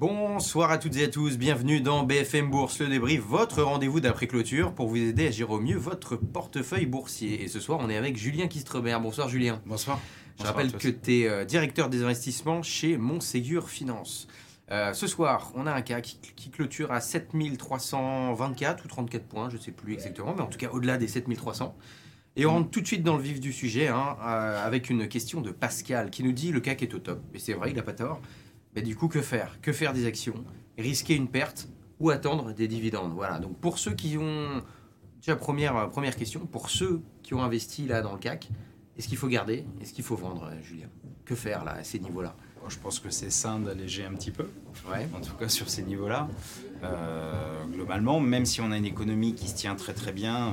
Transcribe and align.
Bonsoir 0.00 0.70
à 0.70 0.78
toutes 0.78 0.96
et 0.96 1.04
à 1.04 1.08
tous, 1.08 1.36
bienvenue 1.36 1.82
dans 1.82 2.04
BFM 2.04 2.48
Bourse, 2.48 2.80
le 2.80 2.88
débrief, 2.88 3.20
votre 3.20 3.62
rendez-vous 3.62 4.00
d'après-clôture 4.00 4.72
pour 4.72 4.88
vous 4.88 4.96
aider 4.96 5.26
à 5.26 5.30
gérer 5.30 5.52
au 5.52 5.60
mieux 5.60 5.76
votre 5.76 6.16
portefeuille 6.16 6.86
boursier. 6.86 7.42
Et 7.42 7.48
ce 7.48 7.60
soir, 7.60 7.80
on 7.82 7.90
est 7.90 7.98
avec 7.98 8.16
Julien 8.16 8.48
Kistrebert. 8.48 8.98
Bonsoir 9.02 9.28
Julien. 9.28 9.60
Bonsoir. 9.66 10.00
Je 10.38 10.44
rappelle 10.46 10.72
que 10.72 10.88
tu 10.88 11.20
es 11.20 11.28
euh, 11.28 11.44
directeur 11.44 11.90
des 11.90 12.02
investissements 12.02 12.62
chez 12.62 12.96
Montségur 12.96 13.68
Finance. 13.68 14.26
Euh, 14.70 14.94
ce 14.94 15.06
soir, 15.06 15.52
on 15.54 15.66
a 15.66 15.72
un 15.74 15.82
cas 15.82 16.00
qui, 16.00 16.48
clôture 16.50 16.92
à 16.92 17.02
7324 17.02 18.86
ou 18.86 18.88
34 18.88 19.24
points, 19.26 19.50
je 19.50 19.58
ne 19.58 19.60
sais 19.60 19.70
plus 19.70 19.92
exactement, 19.92 20.32
mais 20.34 20.40
en 20.40 20.46
tout 20.46 20.56
cas 20.56 20.70
au-delà 20.70 20.96
des 20.96 21.08
7300. 21.08 21.76
Et 22.36 22.46
on 22.46 22.52
rentre 22.52 22.70
tout 22.70 22.80
de 22.80 22.86
suite 22.86 23.02
dans 23.02 23.18
le 23.18 23.22
vif 23.22 23.38
du 23.38 23.52
sujet 23.52 23.88
hein, 23.88 24.16
euh, 24.22 24.66
avec 24.66 24.88
une 24.88 25.08
question 25.08 25.42
de 25.42 25.50
Pascal 25.50 26.08
qui 26.08 26.22
nous 26.22 26.32
dit 26.32 26.52
le 26.52 26.60
CAC 26.60 26.84
est 26.84 26.94
au 26.94 27.00
top. 27.00 27.20
Et 27.34 27.38
c'est 27.38 27.52
vrai, 27.52 27.68
il 27.68 27.76
n'a 27.76 27.82
pas 27.82 27.92
tort. 27.92 28.22
Mais 28.74 28.82
du 28.82 28.96
coup, 28.96 29.08
que 29.08 29.20
faire? 29.20 29.60
Que 29.60 29.72
faire 29.72 29.92
des 29.92 30.06
actions? 30.06 30.44
Risquer 30.78 31.14
une 31.14 31.28
perte 31.28 31.68
ou 31.98 32.10
attendre 32.10 32.52
des 32.52 32.68
dividendes? 32.68 33.12
Voilà, 33.12 33.38
donc 33.38 33.58
pour 33.58 33.78
ceux 33.78 33.94
qui 33.94 34.16
ont... 34.16 34.62
Déjà, 35.20 35.36
première, 35.36 35.90
première 35.90 36.16
question, 36.16 36.46
pour 36.46 36.70
ceux 36.70 37.02
qui 37.22 37.34
ont 37.34 37.42
investi 37.42 37.86
là 37.86 38.00
dans 38.00 38.12
le 38.12 38.18
CAC, 38.18 38.48
est-ce 38.96 39.08
qu'il 39.08 39.18
faut 39.18 39.28
garder? 39.28 39.64
Est-ce 39.80 39.92
qu'il 39.92 40.04
faut 40.04 40.16
vendre, 40.16 40.44
euh, 40.44 40.62
Julien? 40.62 40.88
Que 41.24 41.34
faire 41.34 41.64
là, 41.64 41.72
à 41.72 41.84
ces 41.84 41.98
niveaux-là? 41.98 42.34
Je 42.68 42.76
pense 42.76 43.00
que 43.00 43.10
c'est 43.10 43.30
sain 43.30 43.58
d'alléger 43.58 44.04
un 44.04 44.12
petit 44.12 44.30
peu, 44.30 44.46
ouais. 44.90 45.08
en 45.14 45.20
tout 45.20 45.34
cas 45.34 45.48
sur 45.48 45.70
ces 45.70 45.82
niveaux-là. 45.82 46.28
Euh, 46.82 47.64
globalement, 47.72 48.20
même 48.20 48.44
si 48.44 48.60
on 48.60 48.70
a 48.70 48.76
une 48.76 48.84
économie 48.84 49.34
qui 49.34 49.48
se 49.48 49.54
tient 49.54 49.74
très 49.74 49.94
très 49.94 50.12
bien, 50.12 50.48
euh, 50.48 50.52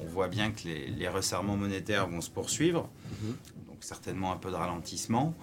on 0.00 0.06
voit 0.06 0.28
bien 0.28 0.52
que 0.52 0.68
les, 0.68 1.08
resserrements 1.08 1.56
monétaires 1.56 2.06
vont 2.08 2.20
se 2.20 2.30
poursuivre, 2.30 2.88
mhm. 3.22 3.34
donc 3.66 3.78
certainement 3.80 4.32
un 4.32 4.36
peu 4.36 4.50
de 4.50 4.54
ralentissement. 4.54 5.34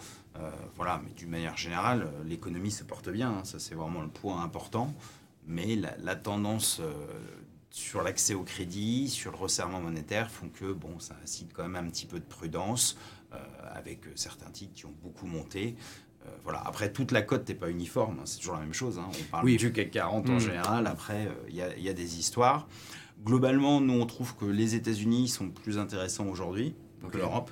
Euh, 0.42 0.50
voilà, 0.76 1.02
mais 1.04 1.12
d'une 1.12 1.30
manière 1.30 1.58
générale, 1.58 2.04
euh, 2.04 2.24
l'économie 2.24 2.72
se 2.72 2.84
porte 2.84 3.10
bien, 3.10 3.30
hein, 3.30 3.44
ça 3.44 3.60
c'est 3.60 3.76
vraiment 3.76 4.02
le 4.02 4.08
point 4.08 4.42
important. 4.42 4.94
Mais 5.48 5.76
la, 5.76 6.16
tendance 6.16 6.80
euh, 6.80 6.92
sur 7.72 8.04
l'accès 8.04 8.36
au 8.36 8.44
crédit, 8.44 9.09
sur 9.09 9.31
le 9.31 9.38
resserrement 9.38 9.81
monétaire 9.81 10.30
font 10.30 10.48
que 10.48 10.72
bon, 10.72 11.00
ça 11.00 11.16
incite 11.23 11.54
quand 11.54 11.68
même 11.68 11.88
un 11.88 11.90
petit 11.90 12.06
peu 12.06 12.20
de 12.20 12.26
prudence 12.26 12.98
avec 13.76 14.02
certains 14.16 14.50
titres 14.50 14.73
qui 14.73 14.86
ont 14.88 14.94
beaucoup 15.04 15.28
monté. 15.28 15.76
voilà. 16.44 16.62
Après, 16.66 16.92
toute 16.92 17.12
la 17.12 17.22
cote 17.22 17.48
n'est 17.48 17.56
pas 17.56 17.70
uniforme, 17.70 18.18
hein, 18.20 18.24
c'est 18.26 18.38
toujours 18.40 18.56
la 18.56 18.62
même 18.62 18.74
chose. 18.74 18.98
Hein. 18.98 19.08
On 19.08 19.24
parle 19.26 19.56
du 19.56 19.72
CAC 19.72 19.92
40 19.92 20.30
en 20.30 20.34
mm. 20.34 20.40
général, 20.40 20.88
après, 20.88 21.31
il 21.48 21.56
y, 21.56 21.81
y, 21.84 21.90
a 21.90 21.94
des 21.94 22.20
histoires. 22.20 22.68
Globalement, 23.24 23.81
nous, 23.81 24.00
on 24.00 24.06
trouve 24.08 24.36
que 24.36 24.46
les 24.46 24.74
États-Unis 24.74 25.28
sont 25.28 25.50
plus 25.50 25.78
intéressants 25.78 26.28
aujourd'hui 26.28 26.76
que 27.12 27.18
l'Europe 27.18 27.52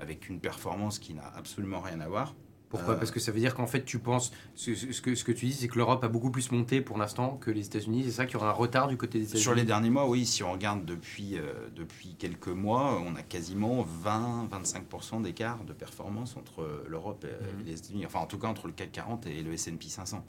avec 0.00 0.28
une 0.28 0.40
performance 0.40 0.98
qui 0.98 1.14
n'a 1.14 1.26
absolument 1.36 1.80
rien 1.80 2.00
à 2.00 2.08
voir. 2.08 2.34
Pourquoi? 2.70 2.94
Euh, 2.94 2.96
Parce 2.96 3.10
que 3.10 3.18
ça 3.20 3.32
veut 3.32 3.40
dire 3.40 3.54
qu'en 3.54 3.66
fait, 3.66 3.84
tu 3.84 3.98
penses, 3.98 4.30
ce, 4.54 4.70
que, 5.00 5.14
ce 5.14 5.24
que 5.24 5.32
tu 5.32 5.46
dis, 5.46 5.52
c'est 5.52 5.68
que 5.68 5.76
l'Europe 5.76 6.02
a 6.04 6.08
beaucoup 6.08 6.30
plus 6.30 6.52
monté 6.52 6.80
pour 6.80 6.98
l'instant 6.98 7.36
que 7.36 7.50
les 7.50 7.66
États-Unis. 7.66 8.04
C'est 8.04 8.12
ça 8.12 8.26
qu'il 8.26 8.34
y 8.34 8.36
aura 8.36 8.50
un 8.50 8.54
retard 8.54 8.86
du 8.86 8.96
côté 8.96 9.18
des 9.18 9.24
États-Unis? 9.24 9.42
Sur 9.42 9.54
les 9.54 9.64
derniers 9.64 9.90
mois, 9.90 10.08
oui. 10.08 10.24
Si 10.24 10.44
on 10.44 10.52
regarde 10.52 10.84
depuis, 10.84 11.36
euh, 11.36 11.68
depuis 11.74 12.14
quelques 12.14 12.48
mois, 12.48 13.02
on 13.04 13.16
a 13.16 13.22
quasiment 13.22 13.84
20-25% 14.04 15.22
d'écart 15.22 15.64
de 15.64 15.72
performance 15.72 16.36
entre 16.36 16.84
l'Europe 16.88 17.24
et, 17.24 17.58
mhm. 17.58 17.66
les 17.66 17.72
États-Unis. 17.72 18.06
Enfin, 18.06 18.20
en 18.20 18.26
tout 18.26 18.38
cas, 18.38 18.46
entre 18.46 18.68
le 18.68 18.72
CAC 18.72 18.92
40 18.92 19.26
et 19.26 19.42
le 19.42 19.52
S&P 19.52 19.88
500. 19.88 20.24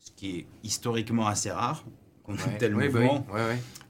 Ce 0.00 0.10
qui 0.10 0.38
est 0.38 0.46
historiquement 0.64 1.26
assez 1.26 1.50
rare 1.50 1.84
qu'on 2.26 2.34
ait 2.34 2.58
tel 2.58 2.74
bah 2.74 2.84
mouvement. 2.84 3.26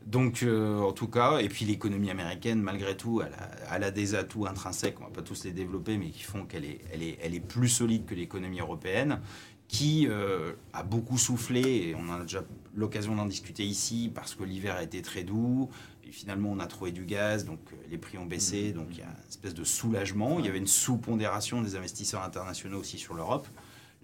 Donc, 0.07 0.45
euh, 0.45 0.79
en 0.79 0.93
tout 0.93 1.09
cas, 1.09 1.39
et 1.39 1.49
puis 1.49 1.65
l'économie 1.65 2.11
américaine, 2.11 2.63
malgré 2.63 2.97
tout, 2.97 3.23
elle 3.23 3.83
a, 3.83 3.91
des 3.91 4.15
atouts 4.15 4.47
intrinsèques, 4.47 5.01
on 5.01 5.05
ne 5.05 5.09
va 5.09 5.15
pas 5.15 5.23
tous 5.23 5.45
les 5.45 5.51
développer, 5.51 5.99
mais 5.99 6.11
qui 6.11 6.23
font 6.23 6.45
qu'elle 6.45 6.65
est, 6.65 6.81
elle 6.93 7.03
est, 7.03 7.19
elle 7.23 7.35
est 7.35 7.41
plus 7.41 7.69
solide 7.69 8.07
que 8.07 8.15
l'économie 8.15 8.61
européenne, 8.61 9.21
qui 9.67 10.07
euh, 10.09 10.53
a 10.73 10.85
beaucoup 10.85 11.19
soufflé, 11.19 11.61
et 11.89 11.97
on 11.97 12.13
a 12.13 12.21
déjà 12.21 12.45
l'occasion 12.77 13.17
d'en 13.17 13.27
discuter 13.27 13.65
ici, 13.65 14.13
parce 14.15 14.37
que 14.37 14.45
l'hiver 14.45 14.77
a 14.77 14.85
été 14.85 15.03
très 15.03 15.25
doux, 15.25 15.71
et 16.07 16.13
finalement 16.13 16.53
on 16.53 16.61
a 16.61 16.67
trouvé 16.67 16.93
du 16.93 17.05
gaz, 17.05 17.45
donc 17.45 17.59
euh, 17.73 17.77
les 17.91 17.99
prix 17.99 18.17
ont 18.17 18.27
baissé, 18.27 18.71
mmh. 18.71 18.73
donc 18.75 18.87
il 18.93 18.99
y 18.99 19.03
a 19.03 19.07
une 19.07 19.29
espèce 19.29 19.55
de 19.55 19.65
soulagement. 19.65 20.39
Il 20.39 20.47
y 20.47 20.49
avait 20.49 20.59
une 20.59 20.69
sous-pondération 20.69 21.63
des 21.63 21.75
investisseurs 21.75 22.23
internationaux 22.23 22.79
aussi 22.79 22.99
sur 22.99 23.15
l'Europe. 23.15 23.49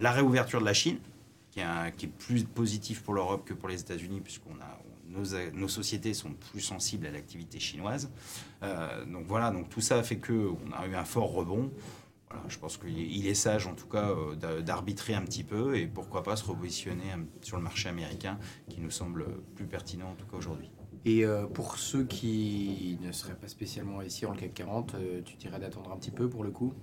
La 0.01 0.11
réouverture 0.11 0.59
de 0.59 0.65
la 0.65 0.73
Chine, 0.73 0.97
qui 1.53 1.59
est, 1.59 1.95
qui 1.97 2.07
est 2.07 2.09
plus 2.09 2.45
positif 2.45 3.03
pour 3.03 3.13
l'Europe 3.13 3.45
que 3.45 3.53
pour 3.53 3.69
les 3.69 3.79
États-Unis, 3.79 4.21
puisqu'on 4.21 4.55
a 4.55 4.79
nos, 5.53 5.67
sociétés 5.67 6.15
sont 6.15 6.33
plus 6.51 6.61
sensibles 6.61 7.05
à 7.05 7.11
l'activité 7.11 7.59
chinoise. 7.59 8.09
Euh, 8.63 9.05
donc 9.05 9.25
voilà, 9.27 9.51
donc 9.51 9.69
tout 9.69 9.81
ça 9.81 9.97
a 9.97 10.03
fait 10.03 10.17
qu'on 10.17 10.71
a 10.73 10.87
eu 10.87 10.95
un 10.95 11.05
fort 11.05 11.31
rebond. 11.31 11.71
je 12.47 12.57
pense 12.57 12.77
qu'il 12.77 13.27
est 13.27 13.35
sage 13.35 13.67
en 13.67 13.75
tout 13.75 13.85
cas 13.85 14.09
euh, 14.09 14.61
d'arbitrer 14.61 15.13
un 15.13 15.21
petit 15.21 15.43
peu 15.43 15.77
et 15.77 15.85
pourquoi 15.85 16.23
pas 16.23 16.35
se 16.35 16.45
repositionner 16.45 17.13
sur 17.41 17.57
le 17.57 17.63
marché 17.63 17.89
américain 17.89 18.39
qui 18.69 18.81
nous 18.81 18.89
semble 18.89 19.25
plus 19.53 19.67
pertinent 19.67 20.09
en 20.09 20.15
tout 20.15 20.25
cas 20.25 20.37
aujourd'hui. 20.37 20.71
Et 21.05 21.23
euh, 21.25 21.45
pour 21.45 21.77
ceux 21.77 22.05
qui 22.05 22.97
ne 23.01 23.11
seraient 23.11 23.35
pas 23.35 23.47
spécialement 23.47 24.01
ici 24.01 24.25
en 24.25 24.33
CAC 24.33 24.55
40, 24.55 24.95
tu 25.23 25.35
dirais 25.35 25.59
d'attendre 25.59 25.91
un 25.91 25.97
petit 25.97 26.11
peu 26.11 26.27
pour 26.27 26.43
le 26.43 26.49
coup? 26.49 26.73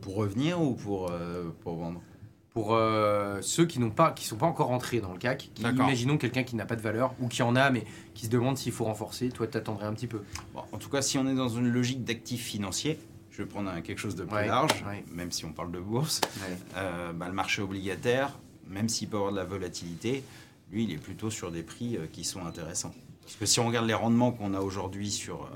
Pour 0.00 0.16
revenir 0.16 0.60
ou 0.60 0.74
pour, 0.74 1.12
pour 1.60 1.76
vendre? 1.76 2.02
Pour 2.54 2.74
euh, 2.74 3.38
ceux 3.40 3.64
qui 3.64 3.78
n'ont 3.78 3.90
pas, 3.90 4.12
qui 4.12 4.26
sont 4.26 4.36
pas 4.36 4.46
encore 4.46 4.70
entrés 4.70 5.00
dans 5.00 5.12
le 5.12 5.18
CAC. 5.18 5.50
imaginons 5.58 6.18
quelqu'un 6.18 6.42
qui 6.42 6.54
n'a 6.56 6.66
pas 6.66 6.76
de 6.76 6.82
valeur 6.82 7.14
ou 7.20 7.28
qui 7.28 7.42
en 7.42 7.56
a, 7.56 7.70
mais 7.70 7.84
qui 8.14 8.26
se 8.26 8.30
demande 8.30 8.58
s'il 8.58 8.72
faut 8.72 8.84
renforcer. 8.84 9.30
Toi, 9.30 9.46
t'attendrais 9.46 9.86
un 9.86 9.94
petit 9.94 10.06
peu. 10.06 10.22
en 10.54 10.78
tout 10.78 10.90
cas, 10.90 11.02
si 11.02 11.18
on 11.18 11.26
est 11.26 11.34
dans 11.34 11.48
une 11.48 11.68
logique 11.68 12.04
d'actifs 12.04 12.44
financiers, 12.44 12.98
je 13.30 13.38
vais 13.38 13.48
prendre 13.48 13.72
quelque 13.80 13.98
chose 13.98 14.14
de 14.14 14.24
plus 14.24 14.46
large, 14.46 14.84
même 15.12 15.32
si 15.32 15.44
on 15.44 15.52
parle 15.52 15.72
de 15.72 15.80
bourse. 15.80 16.20
Euh, 16.76 17.12
bah, 17.12 17.28
le 17.28 17.34
marché 17.34 17.62
obligataire, 17.62 18.38
même 18.68 18.88
s'il 18.88 19.08
peut 19.08 19.16
avoir 19.16 19.32
de 19.32 19.36
la 19.36 19.44
volatilité, 19.44 20.22
lui, 20.70 20.84
il 20.84 20.92
est 20.92 20.98
plutôt 20.98 21.30
sur 21.30 21.50
des 21.50 21.62
prix 21.62 21.96
euh, 21.96 22.06
qui 22.10 22.24
sont 22.24 22.44
intéressants. 22.44 22.94
Parce 23.22 23.36
que 23.36 23.46
si 23.46 23.60
on 23.60 23.66
regarde 23.66 23.86
les 23.86 23.94
rendements 23.94 24.32
qu'on 24.32 24.52
a 24.52 24.60
aujourd'hui 24.60 25.10
sur 25.10 25.48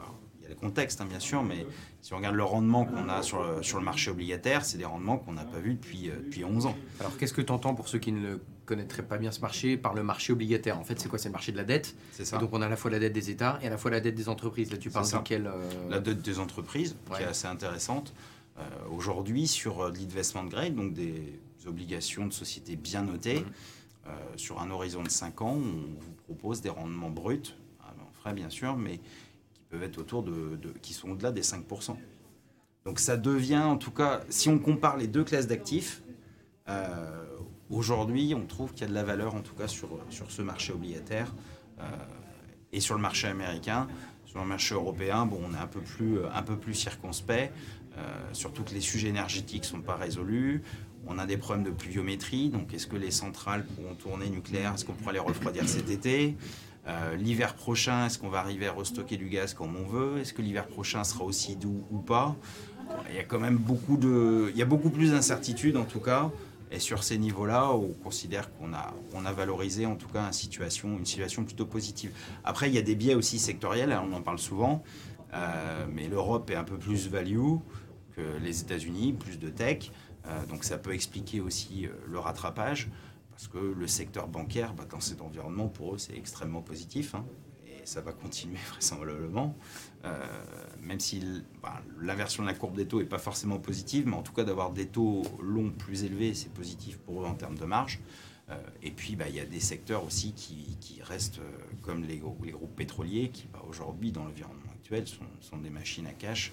contexte, 0.56 1.00
hein, 1.00 1.06
bien 1.06 1.20
sûr, 1.20 1.42
mais 1.42 1.66
si 2.02 2.12
on 2.12 2.18
regarde 2.18 2.36
le 2.36 2.44
rendement 2.44 2.84
qu'on 2.84 3.08
a 3.08 3.22
sur 3.22 3.42
le, 3.42 3.62
sur 3.62 3.78
le 3.78 3.84
marché 3.84 4.10
obligataire, 4.10 4.64
c'est 4.64 4.78
des 4.78 4.84
rendements 4.84 5.18
qu'on 5.18 5.32
n'a 5.32 5.44
pas 5.44 5.58
vus 5.58 5.74
depuis, 5.74 6.08
euh, 6.08 6.16
depuis 6.24 6.44
11 6.44 6.66
ans. 6.66 6.76
Alors, 7.00 7.16
qu'est-ce 7.16 7.34
que 7.34 7.42
tu 7.42 7.52
entends 7.52 7.74
pour 7.74 7.88
ceux 7.88 7.98
qui 7.98 8.12
ne 8.12 8.36
connaîtraient 8.64 9.02
pas 9.02 9.18
bien 9.18 9.32
ce 9.32 9.40
marché 9.40 9.76
par 9.76 9.94
le 9.94 10.02
marché 10.02 10.32
obligataire? 10.32 10.78
En 10.78 10.84
fait, 10.84 11.00
c'est 11.00 11.08
quoi? 11.08 11.18
C'est 11.18 11.28
le 11.28 11.32
marché 11.32 11.52
de 11.52 11.56
la 11.56 11.64
dette? 11.64 11.96
C'est 12.12 12.24
ça. 12.24 12.38
donc, 12.38 12.50
on 12.52 12.62
a 12.62 12.66
à 12.66 12.68
la 12.68 12.76
fois 12.76 12.90
la 12.90 12.98
dette 12.98 13.12
des 13.12 13.30
États 13.30 13.58
et 13.62 13.66
à 13.66 13.70
la 13.70 13.76
fois 13.76 13.90
la 13.90 14.00
dette 14.00 14.14
des 14.14 14.28
entreprises. 14.28 14.70
Là, 14.70 14.78
tu 14.78 14.90
parles 14.90 15.10
de 15.10 15.18
quelle 15.18 15.46
euh, 15.46 15.68
La 15.90 16.00
dette 16.00 16.22
des 16.22 16.38
entreprises, 16.38 16.96
qui 17.14 17.22
est 17.22 17.26
assez 17.26 17.48
intéressante. 17.48 18.14
Euh, 18.58 18.62
aujourd'hui, 18.90 19.46
sur 19.46 19.90
de 19.90 19.98
l'investment 19.98 20.44
grade, 20.44 20.74
donc 20.74 20.94
des 20.94 21.38
obligations 21.66 22.26
de 22.26 22.32
sociétés 22.32 22.76
bien 22.76 23.02
notées, 23.02 23.40
mmh. 23.40 24.10
sur 24.36 24.60
un 24.60 24.70
horizon 24.70 25.02
de 25.02 25.10
5 25.10 25.42
ans, 25.42 25.56
on 25.56 26.00
vous 26.00 26.14
propose 26.24 26.60
des 26.60 26.70
rendements 26.70 27.10
bruts, 27.10 27.56
en 27.82 28.12
frais 28.20 28.32
bien 28.32 28.48
sûr, 28.48 28.76
mais 28.76 29.00
peuvent 29.70 29.82
être 29.82 29.98
autour 29.98 30.22
de, 30.22 30.58
qui 30.82 30.92
sont 30.92 31.10
au-delà 31.10 31.32
des 31.32 31.42
5%. 31.42 31.96
Donc 32.84 33.00
ça 33.00 33.16
devient, 33.16 33.58
en 33.58 33.76
tout 33.76 33.90
cas, 33.90 34.20
si 34.28 34.48
on 34.48 34.58
compare 34.58 34.96
les 34.96 35.08
deux 35.08 35.24
classes 35.24 35.48
d'actifs, 35.48 36.02
euh, 36.68 37.24
aujourd'hui, 37.70 38.34
on 38.36 38.46
trouve 38.46 38.72
qu'il 38.72 38.82
y 38.82 38.84
a 38.84 38.88
de 38.88 38.94
la 38.94 39.02
valeur, 39.02 39.34
en 39.34 39.40
tout 39.40 39.54
cas, 39.54 39.68
sur, 39.68 39.88
sur 40.10 40.30
ce 40.30 40.42
marché 40.42 40.72
obligataire 40.72 41.34
euh, 41.80 41.82
et 42.72 42.80
sur 42.80 42.94
le 42.94 43.00
marché 43.00 43.26
américain. 43.26 43.88
Sur 44.24 44.40
le 44.40 44.46
marché 44.46 44.74
européen, 44.74 45.26
bon, 45.26 45.40
on 45.48 45.54
est 45.54 45.58
un 45.58 45.66
peu 45.66 45.80
plus, 45.80 46.18
un 46.32 46.42
peu 46.42 46.56
plus 46.56 46.74
circonspect, 46.74 47.52
euh, 47.96 48.02
surtout 48.32 48.62
que 48.64 48.74
les 48.74 48.80
sujets 48.80 49.08
énergétiques 49.08 49.62
ne 49.62 49.68
sont 49.68 49.80
pas 49.80 49.96
résolus. 49.96 50.62
On 51.06 51.18
a 51.18 51.26
des 51.26 51.36
problèmes 51.36 51.64
de 51.64 51.70
pluviométrie, 51.70 52.50
donc 52.50 52.74
est-ce 52.74 52.86
que 52.86 52.96
les 52.96 53.12
centrales 53.12 53.64
pourront 53.64 53.94
tourner 53.94 54.28
nucléaires 54.28 54.74
Est-ce 54.74 54.84
qu'on 54.84 54.92
pourra 54.92 55.12
les 55.12 55.20
refroidir 55.20 55.68
cet 55.68 55.88
été? 55.88 56.36
Euh, 56.88 57.16
l'hiver 57.16 57.54
prochain, 57.54 58.06
est-ce 58.06 58.18
qu'on 58.18 58.28
va 58.28 58.38
arriver 58.38 58.68
à 58.68 58.72
restocker 58.72 59.16
du 59.16 59.28
gaz 59.28 59.54
comme 59.54 59.74
on 59.76 59.86
veut? 59.86 60.18
Est-ce 60.18 60.32
que 60.32 60.42
l'hiver 60.42 60.66
prochain 60.66 61.02
sera 61.02 61.24
aussi 61.24 61.56
doux 61.56 61.84
ou 61.90 61.98
pas? 61.98 62.36
Il 63.10 63.16
y 63.16 63.18
a 63.18 63.24
quand 63.24 63.40
même 63.40 63.56
beaucoup 63.56 63.96
de, 63.96 64.50
il 64.52 64.56
y 64.56 64.62
a 64.62 64.66
beaucoup 64.66 64.90
plus 64.90 65.10
d'incertitudes 65.10 65.76
en 65.76 65.84
tout 65.84 66.00
cas. 66.00 66.30
Et 66.70 66.80
sur 66.80 67.02
ces 67.04 67.18
niveaux-là, 67.18 67.72
on 67.72 67.92
considère 68.04 68.52
qu'on 68.54 68.72
a, 68.72 68.92
on 69.14 69.24
a 69.24 69.32
valorisé 69.32 69.86
en 69.86 69.94
tout 69.94 70.08
cas 70.08 70.30
une 70.84 71.04
situation, 71.04 71.44
plutôt 71.44 71.66
positive. 71.66 72.10
Après, 72.44 72.68
il 72.68 72.74
y 72.74 72.78
a 72.78 72.82
des 72.82 72.96
biais 72.96 73.14
aussi 73.14 73.38
sectoriels, 73.38 73.92
hein, 73.92 74.04
on 74.08 74.12
en 74.12 74.20
parle 74.20 74.40
souvent, 74.40 74.82
euh, 75.32 75.86
mais 75.92 76.08
l'Europe 76.08 76.50
est 76.50 76.56
un 76.56 76.64
peu 76.64 76.76
plus 76.76 77.08
value 77.08 77.56
que 78.16 78.22
les 78.42 78.62
États-Unis, 78.62 79.12
plus 79.12 79.38
de 79.38 79.48
tech, 79.48 79.92
euh, 80.26 80.44
donc 80.46 80.64
ça 80.64 80.76
peut 80.76 80.92
expliquer 80.92 81.40
aussi 81.40 81.88
le 82.08 82.18
rattrapage 82.18 82.88
parce 83.36 83.48
que 83.48 83.58
le 83.58 83.86
secteur 83.86 84.28
bancaire, 84.28 84.72
bah, 84.72 84.86
dans 84.88 85.00
cet 85.00 85.20
environnement, 85.20 85.68
pour 85.68 85.94
eux, 85.94 85.98
c'est 85.98 86.16
extrêmement 86.16 86.62
positif. 86.62 87.14
Hein, 87.14 87.26
et 87.66 87.84
ça 87.84 88.00
va 88.00 88.12
continuer 88.12 88.56
vraisemblablement. 88.70 89.54
Euh, 90.06 90.24
même 90.80 91.00
si 91.00 91.22
bah, 91.62 91.82
l'inversion 92.00 92.42
de 92.42 92.48
la 92.48 92.54
courbe 92.54 92.76
des 92.76 92.86
taux 92.86 93.00
n'est 93.00 93.04
pas 93.04 93.18
forcément 93.18 93.58
positive, 93.58 94.06
mais 94.06 94.16
en 94.16 94.22
tout 94.22 94.32
cas 94.32 94.44
d'avoir 94.44 94.70
des 94.70 94.86
taux 94.86 95.22
longs 95.38 95.70
plus 95.70 96.04
élevés, 96.04 96.32
c'est 96.32 96.52
positif 96.52 96.96
pour 96.96 97.22
eux 97.22 97.26
en 97.26 97.34
termes 97.34 97.58
de 97.58 97.66
marge. 97.66 98.00
Euh, 98.48 98.54
et 98.82 98.90
puis, 98.90 99.16
bah, 99.16 99.28
il 99.28 99.34
y 99.34 99.40
a 99.40 99.44
des 99.44 99.60
secteurs 99.60 100.02
aussi 100.02 100.32
qui, 100.32 101.02
restent 101.02 101.40
euh, 101.40 101.58
comme 101.82 102.04
les, 102.04 102.16
groupes 102.16 102.74
pétroliers, 102.74 103.28
qui 103.28 103.48
aujourd'hui, 103.68 104.12
dans 104.12 104.24
l'environnement 104.24 104.72
actuel, 104.72 105.04
sont, 105.06 105.58
des 105.58 105.70
machines 105.70 106.06
à 106.06 106.12
cash 106.12 106.52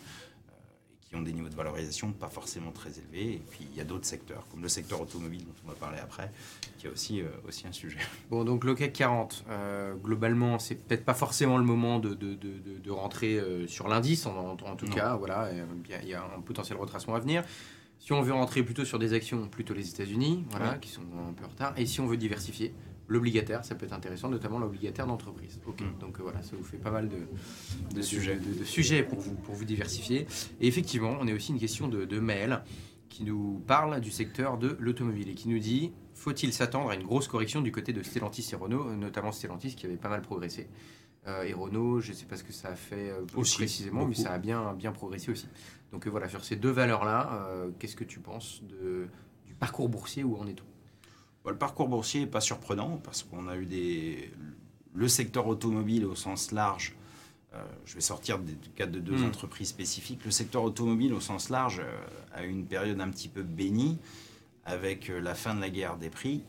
qui 1.14 1.20
ont 1.20 1.22
des 1.22 1.32
niveaux 1.32 1.50
de 1.50 1.56
valorisation 1.56 2.12
pas 2.12 2.28
forcément 2.28 2.72
très 2.72 2.90
élevés. 2.98 3.34
Et 3.36 3.42
puis 3.52 3.68
il 3.72 3.78
y 3.78 3.82
a 3.82 3.84
d'autres 3.84 4.06
secteurs, 4.06 4.48
comme 4.50 4.64
le 4.64 4.68
secteur 4.68 5.00
automobile 5.00 5.46
dont 5.46 5.54
on 5.64 5.68
va 5.68 5.76
parler 5.76 6.00
après, 6.00 6.32
qui 6.80 6.88
est 6.88 6.90
aussi, 6.90 7.22
euh, 7.22 7.28
aussi 7.48 7.68
un 7.68 7.72
sujet. 7.72 8.00
Bon, 8.32 8.44
donc 8.44 8.64
le 8.64 8.74
CAC 8.74 8.94
40, 8.94 9.46
euh, 9.50 9.94
globalement, 9.94 10.58
c'est 10.58 10.76
peut-être 10.76 11.06
pas 11.06 11.14
forcément 11.14 11.58
le 11.58 11.64
moment 11.64 12.00
de, 12.00 12.16
de, 12.16 12.34
de, 12.34 12.80
de 12.84 12.92
rentrer 12.92 13.38
euh, 13.38 13.68
sur 13.68 13.88
l'indice, 13.88 14.26
en, 14.26 14.58
en, 14.60 14.76
tout 14.76 14.88
cas, 14.88 15.16
voilà, 15.16 15.50
il 15.52 16.08
y 16.10 16.14
a 16.16 16.24
un 16.24 16.42
potentiel 16.42 16.80
retracement 16.80 17.14
à 17.14 17.20
venir. 17.20 17.44
Si 18.00 18.12
on 18.12 18.22
veut 18.22 18.34
rentrer 18.34 18.64
plutôt 18.64 18.84
sur 18.84 18.98
des 18.98 19.14
actions, 19.14 19.48
plutôt 19.48 19.74
les 19.76 19.88
États-Unis, 19.88 20.46
voilà, 20.50 20.78
qui 20.80 20.90
sont 20.90 21.02
un 21.02 21.34
peu 21.34 21.46
en 21.46 21.50
retard. 21.50 21.74
Et 21.78 21.86
si 21.86 22.02
on 22.02 22.08
veut 22.08 22.18
diversifier, 22.18 22.74
l'obligataire, 23.08 23.66
ça 23.66 23.76
peut 23.76 23.86
être 23.86 23.94
intéressant, 23.94 24.30
notamment 24.30 24.60
l'obligataire 24.60 25.08
d'entreprise. 25.08 25.60
Ok, 25.66 25.82
mm. 25.82 26.00
donc 26.00 26.20
euh, 26.20 26.24
voilà, 26.24 26.42
ça 26.42 26.56
vous 26.56 26.64
fait 26.64 26.78
pas 26.78 26.92
mal 26.92 27.10
de, 27.10 28.02
sujets, 28.02 28.38
de, 28.38 28.64
sujets 28.64 29.04
pour, 29.04 29.20
vous, 29.20 29.36
pour 29.36 29.56
vous 29.56 29.66
diversifier. 29.66 30.28
Et 30.62 30.68
effectivement, 30.68 31.16
on 31.20 31.28
a 31.28 31.34
aussi 31.34 31.52
une 31.52 31.60
question 31.60 31.88
de, 31.88 32.06
de 32.06 32.20
mail 32.20 32.62
qui 33.10 33.24
nous 33.24 33.62
parle 33.68 34.02
du 34.02 34.10
secteur 34.10 34.58
de 34.58 34.76
l'automobile 34.80 35.30
et 35.30 35.36
qui 35.36 35.48
nous 35.50 35.60
dit 35.60 35.92
faut-il 36.16 36.54
s'attendre 36.54 36.90
à 36.90 36.96
une 36.96 37.04
grosse 37.04 37.28
correction 37.28 37.62
du 37.62 37.72
côté 37.72 37.92
de 37.94 38.02
Stellantis 38.02 38.50
et 38.52 38.56
Renault, 38.56 38.96
notamment 38.96 39.32
Stellantis 39.32 39.76
qui 39.76 39.86
avait 39.86 39.98
pas 39.98 40.10
mal 40.10 40.22
progressé. 40.22 40.68
Euh, 41.28 41.44
et 41.44 41.54
Renault, 41.54 42.02
je 42.02 42.12
ne 42.12 42.16
sais 42.16 42.26
pas 42.26 42.38
ce 42.38 42.44
que 42.44 42.54
ça 42.54 42.70
a 42.70 42.76
fait 42.76 43.12
euh, 43.12 43.24
précisément, 43.26 44.06
mais 44.06 44.16
ça 44.16 44.32
a 44.32 44.38
bien, 44.38 44.74
bien 44.74 44.92
progressé 44.92 45.32
aussi. 45.32 45.48
Donc 45.92 46.08
voilà, 46.08 46.28
sur 46.28 46.44
ces 46.44 46.56
deux 46.56 46.72
valeurs-là, 46.72 47.48
qu'est-ce 47.78 47.96
que 47.96 48.04
tu 48.04 48.20
penses 48.20 48.64
de, 48.64 49.08
du 49.46 49.54
parcours 49.54 49.90
boursier 49.90 50.24
où 50.24 50.36
en 50.38 50.48
est-on? 50.48 50.66
Le 51.52 51.58
parcours 51.58 51.88
boursier 51.88 52.22
n'est 52.22 52.28
pas 52.28 52.42
surprenant 52.42 53.00
parce 53.04 53.24
qu'on 53.24 53.48
a 53.48 53.58
eu 53.58 53.66
des... 53.66 54.32
le 54.94 55.08
secteur 55.08 55.48
automobile 55.48 56.06
au 56.06 56.16
sens 56.16 56.52
large. 56.52 56.96
Euh, 57.54 57.64
je 57.86 57.96
vais 57.96 58.02
sortir 58.02 58.40
du 58.40 58.56
cadre 58.76 58.94
de 58.94 59.00
deux 59.00 59.18
hmm. 59.18 59.28
entreprises 59.28 59.68
spécifiques. 59.68 60.26
Le 60.26 60.32
secteur 60.32 60.64
automobile 60.64 61.14
au 61.14 61.20
sens 61.20 61.50
large 61.50 61.82
euh, 61.84 61.98
a 62.34 62.46
eu 62.46 62.50
une 62.50 62.66
période 62.66 63.00
un 63.00 63.10
petit 63.10 63.28
peu 63.28 63.44
bénie 63.44 64.00
avec 64.66 65.10
euh, 65.10 65.20
la 65.20 65.36
fin 65.36 65.54
de 65.54 65.62
la 65.62 65.70
guerre 65.70 65.98
des 65.98 66.10
prix, 66.10 66.44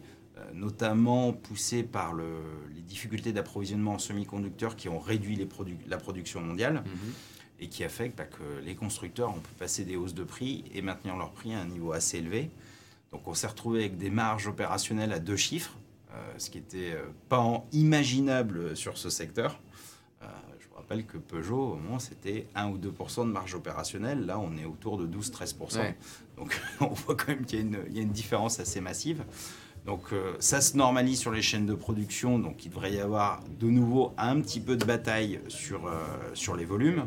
notamment 0.53 1.33
poussée 1.33 1.85
par 1.85 2.13
le, 2.13 2.27
les 2.75 2.83
difficultés 2.83 3.33
d'approvisionnement 3.33 3.95
en 3.95 3.99
semi-conducteurs 3.99 4.75
qui 4.75 4.89
ont 4.89 4.99
réduit 4.99 5.37
les 5.37 5.47
la 5.87 5.97
production 5.97 6.41
mondiale. 6.41 6.83
Hmm. 6.85 7.11
et 7.61 7.69
qui 7.69 7.85
a 7.85 7.89
fait 7.89 8.09
bah, 8.09 8.25
que 8.25 8.65
les 8.65 8.75
constructeurs 8.75 9.31
ont 9.31 9.41
pu 9.41 9.53
passer 9.59 9.85
des 9.85 9.95
hausses 9.95 10.15
de 10.15 10.25
prix 10.25 10.65
et 10.75 10.83
maintenir 10.83 11.17
leurs 11.17 11.31
prix 11.31 11.55
à 11.55 11.61
un 11.61 11.67
niveau 11.67 11.93
assez 11.93 12.19
élevé. 12.19 12.51
Donc 13.15 13.29
on 13.29 13.35
s'est 13.35 13.47
retrouvé 13.47 13.79
avec 13.79 13.97
des 13.97 14.11
marges 14.11 14.49
opérationnelles 14.49 15.13
à 15.13 15.21
deux 15.21 15.37
chiffres, 15.37 15.79
euh, 16.13 16.17
ce 16.37 16.51
qui 16.51 16.59
n'était 16.59 16.95
euh, 16.95 17.05
pas 17.29 17.65
imaginable 17.71 18.77
sur 18.77 18.99
ce 18.99 19.09
secteur. 19.09 19.61
Euh, 20.21 20.27
je 20.59 20.67
vous 20.67 20.75
rappelle 20.75 21.07
que 21.07 21.17
Peugeot, 21.17 21.75
au 21.75 21.77
moins, 21.77 22.01
c'était 22.01 22.49
1 22.57 22.71
ou 22.71 22.77
2% 22.77 23.21
de 23.21 23.31
marge 23.31 23.55
opérationnelle. 23.55 24.27
Là, 24.27 24.41
on 24.41 24.57
est 24.57 24.65
autour 24.65 24.99
de 24.99 25.07
12-13% 25.07 25.95
Donc 26.37 26.61
on 26.81 26.89
voit 26.89 27.15
quand 27.15 27.29
même 27.29 27.45
qu'il 27.45 27.61
y, 27.61 27.99
a 28.01 28.03
une 28.03 28.11
différence 28.11 28.59
assez 28.59 28.81
massive. 28.81 29.23
Donc 29.87 30.15
ça 30.41 30.63
se 30.63 30.79
normalise 30.79 31.21
sur 31.21 31.31
les 31.31 31.43
chaînes 31.43 31.67
de 31.67 31.75
production, 31.75 32.39
donc 32.39 32.65
il 32.65 32.71
devrait 32.71 32.95
y 32.95 33.01
avoir 33.01 33.45
de 33.61 33.67
nouveau 33.67 34.15
un 34.17 34.41
petit 34.41 34.59
peu 34.59 34.77
de 34.77 34.85
bataille 34.87 35.41
sur, 35.49 35.93
sur 36.33 36.57
les 36.57 36.65
volumes. 36.65 37.07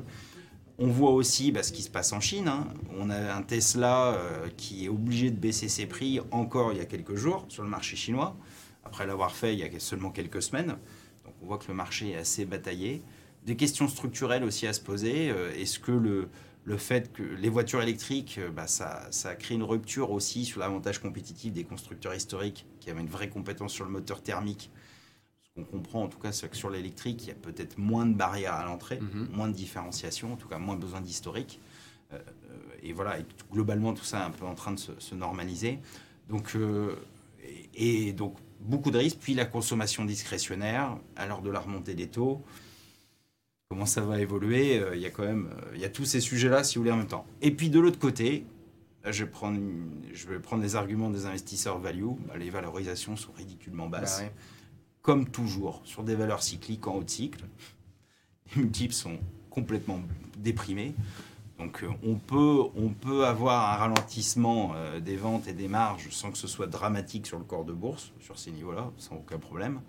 On 0.80 0.88
voit 0.88 1.12
aussi 1.12 1.52
bah, 1.52 1.64
ce 1.64 1.72
qui 1.72 1.82
se 1.82 1.90
passe 1.90 2.14
en 2.14 2.20
Chine. 2.20 2.48
Hein. 2.48 2.68
On 3.00 3.10
a 3.10 3.34
un 3.34 3.42
Tesla 3.42 4.14
euh, 4.14 4.48
qui 4.58 4.86
est 4.86 4.90
obligé 4.90 5.32
de 5.32 5.36
baisser 5.36 5.70
ses 5.70 5.88
prix 5.88 6.20
encore 6.30 6.72
il 6.72 6.78
y 6.78 6.82
a 6.82 6.86
quelques 6.86 7.16
jours 7.16 7.46
sur 7.50 7.64
le 7.64 7.70
marché 7.70 7.96
chinois, 7.96 8.38
après 8.84 9.08
l'avoir 9.08 9.36
fait 9.36 9.54
il 9.54 9.60
y 9.60 9.64
a 9.64 9.80
seulement 9.80 10.12
quelques 10.12 10.44
semaines. 10.44 10.78
Donc 11.26 11.34
on 11.42 11.48
voit 11.48 11.58
que 11.58 11.68
le 11.68 11.74
marché 11.74 12.12
est 12.12 12.18
assez 12.18 12.46
bataillé. 12.46 13.02
Des 13.46 13.56
questions 13.56 13.88
structurelles 13.88 14.44
aussi 14.44 14.68
à 14.68 14.74
se 14.74 14.82
poser. 14.82 15.32
Euh, 15.32 15.52
est-ce 15.56 15.80
que 15.80 15.92
le, 15.92 16.30
fait 16.78 17.12
que 17.12 17.24
les 17.24 17.50
voitures 17.50 17.82
électriques, 17.82 18.38
euh, 18.38 18.52
bah, 18.52 18.68
ça 18.68 19.36
crée 19.36 19.56
une 19.56 19.64
rupture 19.64 20.12
aussi 20.12 20.46
sur 20.46 20.60
l'avantage 20.60 21.00
compétitif 21.00 21.54
des 21.54 21.64
constructeurs 21.64 22.14
historiques 22.14 22.68
qui 22.80 22.92
avaient 22.92 23.02
une 23.02 23.10
vraie 23.10 23.30
compétence 23.30 23.74
sur 23.74 23.86
le 23.86 23.90
moteur 23.90 24.22
thermique 24.22 24.70
on 25.58 25.64
comprend 25.64 26.04
en 26.04 26.08
tout 26.08 26.20
cas, 26.20 26.32
que 26.32 26.56
sur 26.56 26.70
l'électrique, 26.70 27.24
il 27.24 27.28
y 27.30 27.32
a 27.32 27.36
peut-être 27.36 27.78
moins 27.78 28.06
de 28.06 28.14
barrières 28.14 28.54
à 28.54 28.66
l'entrée, 28.66 29.00
mhm. 29.00 29.30
moins 29.34 29.48
de 29.48 29.54
différenciation, 29.54 30.34
en 30.34 30.36
tout 30.36 30.48
cas 30.48 30.58
moins 30.58 30.76
besoin 30.76 31.02
d'historique. 31.02 31.60
Euh, 32.14 32.20
et 32.84 32.94
voilà, 32.94 33.18
globalement, 33.52 33.94
tout 33.94 34.04
ça 34.04 34.20
est 34.20 34.24
un 34.24 34.32
peu 34.32 34.46
en 34.46 34.56
train 34.56 34.72
de 34.72 34.80
se, 34.80 35.16
normaliser. 35.16 35.80
Donc, 36.30 36.56
euh, 36.56 36.96
et, 37.74 38.14
donc, 38.14 38.36
beaucoup 38.60 38.92
de 38.92 38.98
risques. 38.98 39.18
Puis 39.20 39.34
la 39.34 39.46
consommation 39.46 40.06
discrétionnaire, 40.06 40.98
à 41.16 41.26
l'heure 41.26 41.42
de 41.42 41.50
la 41.50 41.60
remontée 41.60 41.96
des 41.96 42.08
taux, 42.08 42.42
comment 43.70 43.86
ça 43.86 44.02
va 44.02 44.22
évoluer 44.22 44.80
euh, 44.80 44.96
Il 44.96 45.02
y 45.02 45.06
a 45.06 45.10
quand 45.10 45.26
même 45.26 45.50
il 45.74 45.82
y 45.82 45.86
a 45.86 45.90
tous 45.90 46.06
ces 46.06 46.22
sujets-là, 46.22 46.64
si 46.64 46.76
vous 46.76 46.84
voulez, 46.84 46.94
en 46.94 46.98
même 46.98 47.08
temps. 47.08 47.26
Et 47.42 47.52
puis 47.52 47.70
de 47.70 47.80
l'autre 47.80 48.00
côté, 48.00 48.46
je 49.06 49.24
vais, 49.24 49.30
prendre, 49.30 49.60
je 50.14 50.28
vais 50.28 50.40
prendre 50.40 50.64
les 50.64 50.76
arguments 50.76 51.10
des 51.10 51.26
investisseurs 51.26 51.80
value. 51.80 52.06
Bah, 52.28 52.38
les 52.38 52.50
valorisations 52.50 53.16
sont 53.16 53.32
ridiculement 53.32 53.88
basses. 53.88 54.22
Bah 54.22 54.32
comme 55.08 55.30
toujours, 55.30 55.80
sur 55.86 56.04
des 56.04 56.16
valeurs 56.16 56.44
cycliques 56.44 56.86
en 56.86 56.96
haut 56.96 57.04
de 57.04 57.10
cycle. 57.10 57.46
Les 58.54 58.62
multiples 58.62 58.94
sont 58.94 59.18
complètement 59.50 60.02
déprimés. 60.38 60.96
Donc 61.58 61.82
euh, 61.82 61.88
on 62.04 62.16
peut, 62.16 62.64
on 62.76 62.90
peut 62.90 63.26
avoir 63.26 63.74
un 63.74 63.78
ralentissement 63.78 64.74
euh, 64.76 65.00
des 65.00 65.16
ventes 65.16 65.48
et 65.48 65.54
des 65.54 65.70
marges 65.70 66.10
sans 66.10 66.30
que 66.30 66.38
ce 66.38 66.48
soit 66.48 66.68
dramatique 66.68 67.26
sur 67.26 67.38
le 67.38 67.46
corps 67.46 67.64
de 67.64 67.72
bourse, 67.72 68.12
sur 68.20 68.38
ces 68.38 68.52
niveaux-là, 68.52 68.92
sans 68.98 69.16
aucun 69.16 69.40
problème. 69.40 69.80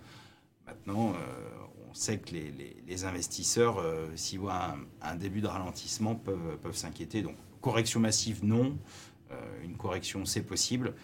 Maintenant, 0.68 1.14
euh, 1.14 1.48
on 1.90 1.94
sait 1.94 2.20
que 2.20 2.36
les, 2.36 3.04
investisseurs, 3.04 3.82
s'ils 4.14 4.38
voient 4.38 4.76
un, 5.02 5.16
début 5.16 5.40
de 5.40 5.48
ralentissement, 5.48 6.14
peuvent, 6.14 6.58
peuvent 6.62 6.76
s'inquiéter. 6.76 7.22
Donc 7.22 7.34
correction 7.60 7.98
massive, 7.98 8.44
non. 8.44 8.78
une 9.64 9.76
correction, 9.76 10.24
c'est 10.24 10.42
possible 10.42 10.94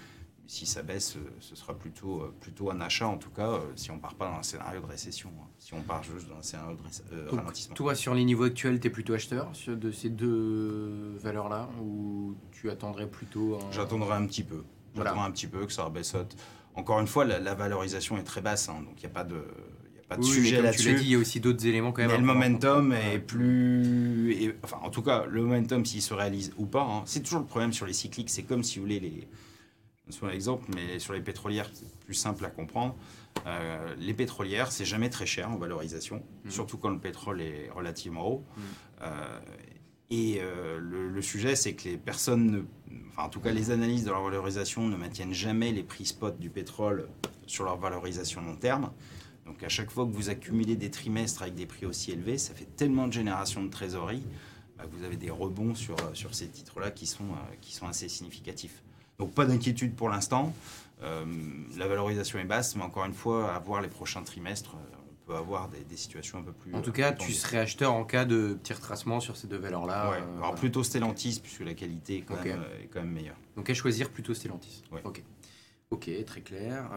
si 0.46 0.66
ça 0.66 0.82
baisse, 0.82 1.16
euh, 1.16 1.20
ce 1.40 1.56
sera 1.56 1.74
plutôt, 1.74 2.20
euh, 2.20 2.34
plutôt 2.40 2.70
un 2.70 2.80
achat, 2.80 3.06
en 3.06 3.16
tout 3.16 3.30
cas, 3.30 3.48
euh, 3.48 3.60
si 3.76 3.90
on 3.90 3.96
ne 3.96 4.00
part 4.00 4.14
pas 4.14 4.28
dans 4.28 4.36
un 4.36 4.42
scénario 4.42 4.80
de 4.80 4.86
récession, 4.86 5.30
hein. 5.40 5.46
si 5.58 5.74
on 5.74 5.80
part 5.82 6.02
juste 6.02 6.28
dans 6.28 6.36
un 6.36 6.42
scénario 6.42 6.76
de 6.76 7.28
ralentissement. 7.28 7.74
Toi, 7.74 7.94
sur 7.94 8.14
les 8.14 8.24
niveaux 8.24 8.44
actuels, 8.44 8.78
tu 8.78 8.88
es 8.88 8.90
plutôt 8.90 9.14
acheteur 9.14 9.50
de 9.66 9.90
ces 9.90 10.10
deux 10.10 11.16
valeurs-là 11.18 11.68
ou 11.82 12.34
tu 12.52 12.70
attendrais 12.70 13.06
plutôt 13.06 13.58
J'attendrai 13.70 14.14
un 14.14 14.26
petit 14.26 14.44
peu. 14.44 14.64
J'attendrai 14.94 15.26
un 15.26 15.30
petit 15.30 15.46
peu 15.46 15.64
que 15.66 15.72
ça 15.72 15.84
rebaisse. 15.84 16.14
Encore 16.74 17.00
une 17.00 17.06
fois, 17.06 17.24
la, 17.24 17.54
valorisation 17.54 18.18
est 18.18 18.24
très 18.24 18.40
basse, 18.40 18.68
hein, 18.68 18.82
donc 18.84 18.94
il 18.98 19.00
n'y 19.00 19.06
a 19.06 19.14
pas 19.14 19.24
de, 19.24 19.44
pas 20.08 20.16
de 20.16 20.22
sujet 20.22 20.60
là-dessus. 20.60 20.98
il 21.00 21.08
y 21.08 21.14
a 21.14 21.18
aussi 21.18 21.40
d'autres 21.40 21.66
éléments 21.66 21.92
quand 21.92 22.02
même. 22.02 22.10
Mais 22.10 22.18
le 22.18 22.24
momentum 22.24 22.92
est 22.92 23.18
plus. 23.18 24.54
enfin, 24.62 24.78
en 24.82 24.90
tout 24.90 25.02
cas, 25.02 25.24
le 25.26 25.42
momentum, 25.42 25.86
s'il 25.86 26.02
se 26.02 26.12
réalise 26.12 26.52
ou 26.58 26.66
pas, 26.66 26.82
hein, 26.82 27.02
c'est 27.06 27.22
toujours 27.22 27.40
le 27.40 27.46
problème 27.46 27.72
sur 27.72 27.86
les 27.86 27.92
cycliques. 27.92 28.30
C'est 28.30 28.42
comme 28.42 28.62
si 28.62 28.78
vous 28.78 28.84
voulez 28.84 29.00
les 29.00 29.28
sur 30.10 30.26
l'exemple, 30.26 30.68
mais 30.74 30.98
sur 30.98 31.14
les 31.14 31.20
pétrolières, 31.20 31.70
c'est 31.72 31.98
plus 32.00 32.14
simple 32.14 32.44
à 32.44 32.50
comprendre. 32.50 32.94
Euh, 33.46 33.94
les 33.98 34.14
pétrolières, 34.14 34.70
c'est 34.70 34.84
jamais 34.84 35.10
très 35.10 35.26
cher 35.26 35.50
en 35.50 35.56
valorisation, 35.56 36.22
mmh. 36.44 36.50
surtout 36.50 36.78
quand 36.78 36.90
le 36.90 36.98
pétrole 36.98 37.40
est 37.40 37.70
relativement 37.74 38.26
haut. 38.26 38.44
Mmh. 38.56 38.60
Euh, 39.02 39.40
et 40.10 40.38
euh, 40.40 40.78
le, 40.78 41.22
sujet, 41.22 41.56
c'est 41.56 41.74
que 41.74 41.88
les 41.88 41.96
personnes, 41.96 42.66
enfin, 43.08 43.24
en 43.24 43.28
tout 43.28 43.40
cas 43.40 43.50
les 43.50 43.70
analyses 43.70 44.04
de 44.04 44.10
leur 44.10 44.22
valorisation 44.22 44.86
ne 44.86 44.96
maintiennent 44.96 45.32
jamais 45.32 45.72
les 45.72 45.82
prix 45.82 46.04
spot 46.04 46.38
du 46.38 46.50
pétrole 46.50 47.08
sur 47.46 47.64
leur 47.64 47.78
valorisation 47.78 48.42
long 48.42 48.56
terme. 48.56 48.92
Donc 49.46 49.62
à 49.62 49.68
chaque 49.68 49.90
fois 49.90 50.06
que 50.06 50.12
vous 50.12 50.30
accumulez 50.30 50.76
des 50.76 50.90
trimestres 50.90 51.42
avec 51.42 51.54
des 51.54 51.66
prix 51.66 51.86
aussi 51.86 52.12
élevés, 52.12 52.38
ça 52.38 52.54
fait 52.54 52.68
tellement 52.76 53.08
de 53.08 53.12
générations 53.12 53.62
de 53.62 53.70
trésorerie, 53.70 54.22
bah, 54.76 54.84
vous 54.90 55.04
avez 55.04 55.16
des 55.16 55.30
rebonds 55.30 55.74
sur, 55.74 55.96
sur 56.14 56.34
ces 56.34 56.48
titres-là 56.48 56.90
qui, 56.90 57.06
sont 57.06 57.28
qui 57.60 57.74
sont 57.74 57.86
assez 57.86 58.08
significatifs. 58.08 58.82
Donc 59.18 59.34
pas 59.34 59.44
d'inquiétude 59.46 59.94
pour 59.94 60.08
l'instant. 60.08 60.52
Euh, 61.02 61.24
la 61.76 61.86
valorisation 61.86 62.38
est 62.38 62.44
basse, 62.44 62.76
mais 62.76 62.82
encore 62.82 63.04
une 63.04 63.12
fois, 63.12 63.52
à 63.52 63.58
voir 63.58 63.82
les 63.82 63.88
prochains 63.88 64.22
trimestres, 64.22 64.74
euh, 64.74 64.96
on 65.10 65.26
peut 65.26 65.36
avoir 65.36 65.68
des, 65.68 65.96
situations 65.96 66.38
un 66.38 66.42
peu 66.42 66.52
plus. 66.52 66.74
En 66.74 66.80
tout 66.80 66.92
cas, 66.92 67.12
tu 67.12 67.32
serais 67.32 67.58
acheteur 67.58 67.92
en 67.92 68.04
cas 68.04 68.24
de 68.24 68.54
petit 68.54 68.72
retracement 68.72 69.20
sur 69.20 69.36
ces 69.36 69.46
deux 69.46 69.58
valeurs-là. 69.58 70.10
Ouais. 70.10 70.18
Euh, 70.18 70.38
Alors 70.38 70.54
plutôt 70.54 70.82
Stellantis, 70.82 71.40
puisque 71.42 71.60
la 71.60 71.74
qualité 71.74 72.18
est 72.18 72.22
quand, 72.22 72.36
même, 73.02 73.10
meilleure. 73.10 73.36
Donc 73.56 73.68
à 73.68 73.74
choisir 73.74 74.10
plutôt 74.10 74.34
Stellantis. 74.34 74.82
Ok. 75.04 75.22
Ok, 75.90 76.10
très 76.26 76.40
clair. 76.40 76.88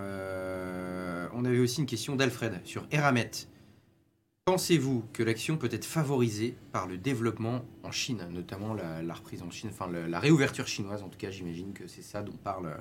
on 1.34 1.46
avait 1.46 1.60
aussi 1.60 1.82
une 1.82 1.86
question 1.86 2.16
d'Alfred 2.16 2.62
sur 2.64 2.88
Eramet. 2.92 3.30
Pensez-vous 4.48 5.04
que 5.12 5.24
l'action 5.24 5.58
peut 5.58 5.68
être 5.74 5.84
favorisée 5.84 6.56
par 6.72 6.88
le 6.88 6.98
développement 6.98 7.66
en 7.84 7.92
Chine, 7.92 8.26
notamment 8.32 8.74
la, 8.74 9.14
reprise 9.14 9.44
en 9.44 9.52
Chine, 9.52 9.72
enfin 9.74 9.90
la 9.92 10.20
réouverture 10.22 10.68
chinoise, 10.68 11.04
en 11.04 11.10
tout 11.10 11.18
cas 11.18 11.30
j'imagine 11.30 11.74
que 11.74 11.86
c'est 11.86 12.02
ça 12.02 12.22
dont 12.22 12.32
parle 12.32 12.68
euh, 12.68 12.78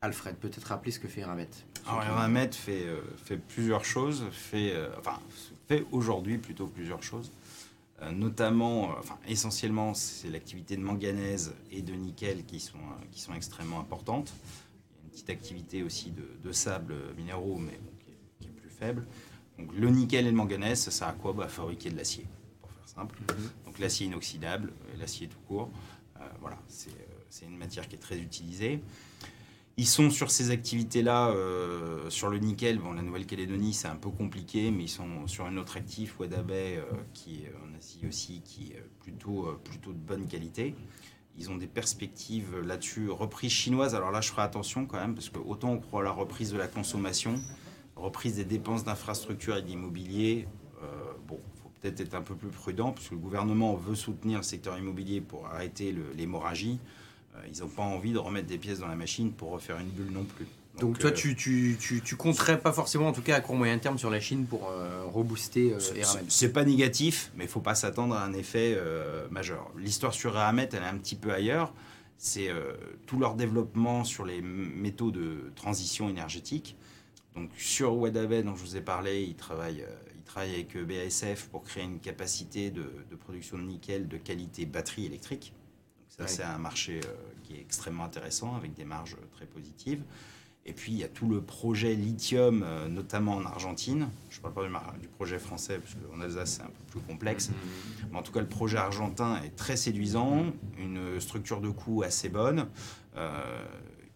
Alfred. 0.00 0.36
Peut-être 0.36 0.62
rappeler 0.62 0.92
ce 0.92 1.00
que 1.00 1.08
fait 1.08 1.22
Eramet. 1.22 1.48
Alors 1.88 2.04
Eramet 2.04 2.52
fait, 2.52 2.84
euh, 2.84 3.00
fait 3.16 3.36
plusieurs 3.36 3.84
choses, 3.84 4.26
fait, 4.30 4.70
euh, 4.76 4.90
enfin, 4.96 5.18
fait 5.66 5.84
aujourd'hui 5.90 6.38
plutôt 6.38 6.68
plusieurs 6.68 7.02
choses. 7.02 7.32
notamment, 8.12 8.94
enfin 8.96 9.18
essentiellement, 9.26 9.94
c'est 9.94 10.30
l'activité 10.30 10.76
de 10.76 10.82
manganèse 10.82 11.52
et 11.72 11.82
de 11.82 11.94
nickel 11.94 12.44
qui 12.44 12.60
sont, 12.60 12.78
qui 13.10 13.20
sont 13.20 13.34
extrêmement 13.34 13.80
importantes. 13.80 14.32
Il 14.36 14.94
y 14.94 15.00
a 15.00 15.02
une 15.02 15.10
petite 15.10 15.30
activité 15.30 15.82
aussi 15.82 16.12
de, 16.12 16.28
de 16.44 16.52
sable 16.52 16.94
minéraux, 17.16 17.58
mais 17.58 17.80
qui, 18.38 18.46
est, 18.46 18.52
plus 18.52 18.70
faible. 18.70 19.04
Donc 19.62 19.76
le 19.76 19.90
nickel 19.90 20.26
et 20.26 20.30
le 20.30 20.36
manganèse, 20.36 20.80
ça 20.80 20.90
sert 20.90 21.08
à 21.08 21.12
quoi? 21.12 21.32
Bah, 21.32 21.46
Fabriquer 21.46 21.90
de 21.90 21.96
l'acier, 21.96 22.26
pour 22.60 22.70
faire 22.72 22.88
simple. 22.88 23.18
Mhm. 23.20 23.50
Donc 23.64 23.78
l'acier 23.78 24.06
inoxydable, 24.06 24.72
l'acier 24.98 25.28
tout 25.28 25.38
court. 25.46 25.70
Euh, 26.20 26.24
voilà, 26.40 26.58
c'est 26.68 27.46
une 27.46 27.56
matière 27.56 27.86
qui 27.88 27.94
est 27.94 28.00
très 28.00 28.18
utilisée. 28.18 28.82
Ils 29.78 29.86
sont 29.86 30.10
sur 30.10 30.30
ces 30.30 30.50
activités-là, 30.50 31.34
sur 32.10 32.28
le 32.28 32.38
nickel. 32.38 32.78
Bon, 32.78 32.92
la 32.92 33.00
Nouvelle-Calédonie, 33.00 33.72
c'est 33.72 33.88
un 33.88 33.96
peu 33.96 34.10
compliqué, 34.10 34.70
mais 34.70 34.84
ils 34.84 34.88
sont 34.88 35.26
sur 35.26 35.46
un 35.46 35.56
autre 35.56 35.78
actif, 35.78 36.20
Wadabay, 36.20 36.82
qui 37.14 37.44
est 37.44 37.52
en 37.64 37.74
Asie 37.78 38.00
aussi, 38.06 38.42
qui 38.44 38.72
est 38.72 38.84
plutôt, 39.00 39.48
plutôt 39.64 39.92
de 39.92 39.98
bonne 39.98 40.26
qualité. 40.26 40.74
Ils 41.38 41.50
ont 41.50 41.56
des 41.56 41.66
perspectives 41.66 42.60
là-dessus. 42.60 43.08
Reprise 43.08 43.50
chinoise, 43.50 43.94
alors 43.94 44.10
là, 44.10 44.20
je 44.20 44.28
ferai 44.28 44.42
attention 44.42 44.84
quand 44.84 44.98
même, 44.98 45.14
parce 45.14 45.30
que 45.30 45.38
autant 45.38 45.70
on 45.70 45.78
croit 45.78 46.02
à 46.02 46.04
la 46.04 46.12
reprise 46.12 46.52
de 46.52 46.58
la 46.58 46.68
consommation, 46.68 47.36
reprise 48.02 48.36
des 48.36 48.44
dépenses 48.44 48.84
d'infrastructures 48.84 49.56
et 49.56 49.62
d'immobilier, 49.62 50.46
euh, 50.82 50.86
bon, 51.26 51.40
il 51.54 51.62
faut 51.62 51.70
peut-être 51.80 52.00
être 52.00 52.14
un 52.14 52.22
peu 52.22 52.34
plus 52.34 52.48
prudent, 52.48 52.92
parce 52.92 53.08
que 53.08 53.14
le 53.14 53.20
gouvernement 53.20 53.74
veut 53.74 53.94
soutenir 53.94 54.38
le 54.38 54.44
secteur 54.44 54.78
immobilier 54.78 55.20
pour 55.20 55.46
arrêter 55.46 55.94
l'hémorragie. 56.16 56.78
Euh, 57.34 57.40
ils 57.52 57.60
n'ont 57.60 57.68
pas 57.68 57.82
envie 57.82 58.12
de 58.12 58.18
remettre 58.18 58.48
des 58.48 58.58
pièces 58.58 58.80
dans 58.80 58.88
la 58.88 58.96
machine 58.96 59.32
pour 59.32 59.50
refaire 59.50 59.78
une 59.78 59.88
bulle 59.88 60.12
non 60.12 60.24
plus. 60.24 60.46
Donc, 60.78 60.98
toi, 60.98 61.10
euh, 61.10 61.14
tu, 61.14 61.36
tu, 61.36 61.76
tu, 61.78 62.00
tu, 62.00 62.16
compterais 62.16 62.58
pas 62.58 62.72
forcément, 62.72 63.08
en 63.08 63.12
tout 63.12 63.20
cas 63.20 63.36
à 63.36 63.40
court 63.40 63.56
moyen 63.56 63.76
terme, 63.78 63.98
sur 63.98 64.08
la 64.08 64.20
Chine 64.20 64.46
pour 64.46 64.70
euh, 64.70 65.04
rebooster 65.04 65.74
euh, 65.74 66.04
C'est 66.28 66.52
pas 66.52 66.64
négatif, 66.64 67.30
mais 67.36 67.44
il 67.44 67.50
faut 67.50 67.60
pas 67.60 67.74
s'attendre 67.74 68.14
à 68.14 68.24
un 68.24 68.32
effet 68.32 68.78
majeur. 69.30 69.70
L'histoire 69.76 70.14
sur 70.14 70.36
Eramet, 70.36 70.68
elle 70.72 70.82
est 70.82 70.86
un 70.86 70.96
petit 70.96 71.16
peu 71.16 71.32
ailleurs. 71.32 71.72
C'est 72.16 72.50
tout 73.06 73.18
leur 73.18 73.34
développement 73.34 74.04
sur 74.04 74.24
les 74.24 74.40
métaux 74.40 75.10
de 75.10 75.50
transition 75.56 76.08
énergétique. 76.08 76.76
Donc 77.34 77.50
sur 77.56 77.96
Wadabé, 77.96 78.42
dont 78.42 78.54
je 78.54 78.62
vous 78.62 78.76
ai 78.76 78.80
parlé, 78.80 79.22
ils 79.22 79.34
travaillent, 79.34 79.86
ils 80.14 80.22
travaillent 80.22 80.54
avec 80.54 80.76
BASF 80.76 81.48
pour 81.48 81.62
créer 81.62 81.84
une 81.84 82.00
capacité 82.00 82.70
de, 82.70 82.92
de 83.10 83.16
production 83.16 83.58
de 83.58 83.64
nickel 83.64 84.08
de 84.08 84.16
qualité 84.16 84.66
batterie 84.66 85.06
électrique. 85.06 85.52
Donc 86.18 86.28
ça, 86.28 86.34
c'est 86.34 86.42
un 86.42 86.58
marché 86.58 87.00
qui 87.42 87.54
est 87.54 87.60
extrêmement 87.60 88.04
intéressant 88.04 88.54
avec 88.54 88.74
des 88.74 88.84
marges 88.84 89.16
très 89.32 89.46
positives. 89.46 90.02
Et 90.64 90.72
puis, 90.72 90.92
il 90.92 90.98
y 90.98 91.04
a 91.04 91.08
tout 91.08 91.28
le 91.28 91.40
projet 91.40 91.94
lithium, 91.94 92.62
euh, 92.64 92.86
notamment 92.86 93.34
en 93.34 93.44
Argentine. 93.44 94.08
Je 94.30 94.38
ne 94.38 94.42
parle 94.42 94.70
pas 94.70 94.94
du, 95.00 95.08
projet 95.08 95.40
français, 95.40 95.80
parce 95.80 95.94
qu'en 95.94 96.20
Alsace, 96.20 96.58
c'est 96.58 96.62
un 96.62 96.66
peu 96.66 96.84
plus 96.88 97.00
complexe. 97.00 97.48
Mm-hmm. 97.48 98.06
Mais 98.12 98.18
en 98.18 98.22
tout 98.22 98.30
cas, 98.30 98.40
le 98.40 98.46
projet 98.46 98.78
argentin 98.78 99.42
est 99.42 99.56
très 99.56 99.76
séduisant, 99.76 100.52
une 100.78 101.20
structure 101.20 101.60
de 101.60 101.68
coût 101.68 102.04
assez 102.04 102.28
bonne. 102.28 102.68
Euh, 103.16 103.64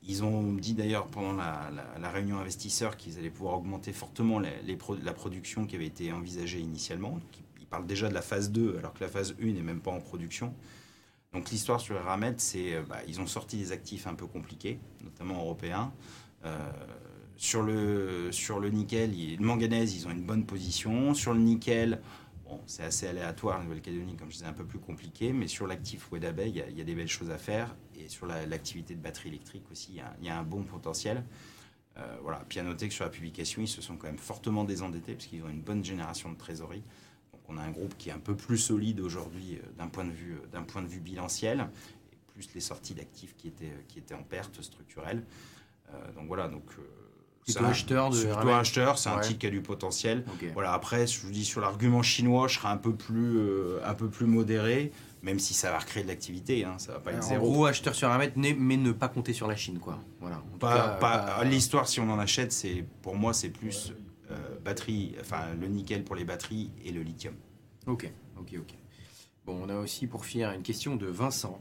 ils 0.09 0.25
ont 0.25 0.53
dit 0.53 0.75
d'ailleurs 0.75 1.07
pendant 1.09 1.33
la, 1.33 2.11
réunion 2.11 2.39
investisseurs 2.39 2.97
qu'ils 2.97 3.19
allaient 3.19 3.31
pouvoir 3.31 3.59
augmenter 3.59 3.93
fortement 3.93 4.41
la 4.41 5.13
production 5.13 5.67
qui 5.67 5.77
avait 5.77 5.87
été 5.87 6.13
envisagée 6.13 6.61
initialement. 6.61 7.19
ils 7.59 7.67
parlent 7.67 7.87
déjà 7.87 8.09
de 8.09 8.15
la 8.15 8.23
phase 8.23 8.51
2, 8.51 8.77
alors 8.79 8.95
que 8.95 9.03
la 9.03 9.09
phase 9.09 9.35
1 9.43 9.47
n'est 9.47 9.63
même 9.63 9.81
pas 9.81 9.91
en 9.91 10.01
production. 10.01 10.55
Donc 11.33 11.51
l'histoire 11.51 11.81
sur 11.81 11.97
Eramet, 11.97 12.35
c'est 12.39 12.75
euh, 12.75 12.83
bah, 12.89 12.99
ils 13.07 13.21
ont 13.21 13.27
sorti 13.27 13.59
des 13.59 13.73
actifs 13.73 14.07
un 14.07 14.15
peu 14.15 14.27
compliqués, 14.27 14.79
notamment 15.05 15.39
européens. 15.39 15.93
Euh, 16.47 16.57
sur, 17.37 17.63
le, 17.63 18.33
sur 18.33 18.61
le 18.61 18.71
nickel, 18.71 19.11
le 19.11 19.45
manganèse, 19.45 19.95
ils 19.95 20.07
ont 20.07 20.11
une 20.11 20.23
bonne 20.23 20.47
position. 20.47 21.13
Sur 21.13 21.35
le 21.35 21.41
nickel, 21.41 22.01
c'est 22.67 22.85
assez 22.85 23.07
aléatoire, 23.07 23.59
la 23.59 23.65
Nouvelle-Calédonie, 23.65 24.17
comme 24.17 24.31
je 24.31 24.37
disais, 24.37 24.47
un 24.47 24.53
peu 24.53 24.65
plus 24.65 24.79
compliqué. 24.79 25.33
Mais 25.33 25.49
sur 25.49 25.67
l'actif 25.67 26.11
Wedabay, 26.13 26.51
il, 26.51 26.77
y, 26.77 26.81
a 26.81 26.85
des 26.85 26.95
belles 26.95 27.09
choses 27.09 27.31
à 27.31 27.39
faire. 27.39 27.75
Et 27.99 28.09
sur 28.09 28.27
l'activité 28.27 28.95
de 28.95 29.01
batterie 29.01 29.31
électrique 29.31 29.65
aussi, 29.71 30.01
il 30.21 30.27
y 30.27 30.29
a, 30.29 30.39
un 30.39 30.43
bon 30.43 30.63
potentiel. 30.63 31.25
Euh, 31.99 32.17
voilà. 32.23 32.45
Puis 32.49 32.59
à 32.59 32.63
noter 32.63 32.89
que 32.89 32.95
sur 32.95 33.05
la 33.05 33.11
publication, 33.11 33.63
ils 33.63 33.69
se 33.69 33.81
sont 33.81 33.97
quand 33.97 34.07
même 34.07 34.19
fortement 34.19 34.65
désendettés 34.65 35.15
parce 35.15 35.27
qu'ils 35.27 35.43
ont 35.43 35.49
une 35.49 35.63
bonne 35.63 35.85
génération 35.85 36.31
de 36.31 36.37
trésorerie. 36.37 36.83
Donc 37.33 37.41
on 37.49 37.57
a 37.57 37.63
un 37.63 37.71
groupe 37.71 37.97
qui 37.97 38.11
est 38.11 38.13
un 38.13 38.19
peu 38.19 38.37
plus 38.37 38.59
solide 38.59 39.01
aujourd'hui 39.01 39.57
euh, 39.57 39.73
d'un 39.79 39.89
point, 39.89 40.05
de 40.05 40.13
vue, 40.13 40.37
d'un 40.53 40.63
point 40.63 40.83
bilanciel, 40.83 41.69
plus 42.29 42.53
les 42.55 42.61
sorties 42.61 42.95
d'actifs 42.95 43.35
qui 43.37 43.49
étaient, 43.49 44.15
en 44.15 44.23
perte 44.23 44.61
structurelle. 44.61 45.25
Euh, 45.93 46.13
donc 46.13 46.27
voilà, 46.27 46.49
donc. 46.49 46.65
Euh, 46.79 47.06
c'est 47.47 47.61
un 47.61 47.65
acheteur 47.65 48.11
de 48.11 48.25
plutôt 48.25 48.51
acheteur, 48.51 48.99
c'est 48.99 49.09
un 49.09 49.21
titre 49.21 49.39
qui 49.39 49.47
a 49.47 49.51
du 49.51 49.63
potentiel. 49.63 50.25
Voilà, 50.55 50.73
après, 50.73 51.07
je 51.07 51.21
vous 51.21 51.31
dis 51.31 51.45
sur 51.45 51.61
l'argument 51.61 52.03
chinois, 52.03 52.49
je 52.49 52.59
serai 52.59 52.69
un 52.69 52.77
peu 52.77 52.95
plus, 52.95 53.39
euh, 53.39 53.81
un 53.85 53.95
peu 53.95 54.09
plus 54.09 54.27
modéré, 54.27 54.91
même 55.23 55.39
si 55.39 55.55
ça 55.55 55.71
va 55.71 55.79
recréer 55.79 56.03
de 56.03 56.09
l'activité, 56.09 56.65
hein, 56.65 56.75
ça 56.79 56.93
va 56.93 56.99
pas 56.99 57.13
être 57.13 57.23
zéro. 57.23 57.47
En 57.47 57.53
gros, 57.53 57.67
acheteur 57.67 57.95
sur 57.95 58.11
un 58.11 58.19
mètre, 58.19 58.35
mais 58.37 58.77
ne 58.77 58.93
pas 58.93 59.09
compter 59.09 59.33
sur 59.33 59.47
la 59.47 59.57
Chine, 59.57 59.79
quoi. 59.79 59.99
Voilà. 60.21 60.43
Pas, 60.59 61.45
L'histoire, 61.45 61.89
si 61.89 62.01
on 62.01 62.11
en 62.11 62.19
achète, 62.19 62.53
c'est 62.53 62.85
pour 63.03 63.15
moi, 63.15 63.33
c'est 63.33 63.51
plus 63.51 63.93
batterie, 64.65 65.15
enfin 65.21 65.55
le 65.61 65.69
nickel 65.69 66.03
pour 66.03 66.17
les 66.17 66.25
batteries 66.25 66.73
et 66.85 66.91
le 66.91 67.03
lithium. 67.03 67.35
Ok, 67.87 68.11
ok, 68.37 68.55
ok. 68.59 68.75
Bon, 69.45 69.63
on 69.65 69.69
a 69.69 69.77
aussi 69.77 70.09
pour 70.09 70.25
finir 70.27 70.51
une 70.51 70.63
question 70.63 70.97
de 70.97 71.07
Vincent. 71.07 71.61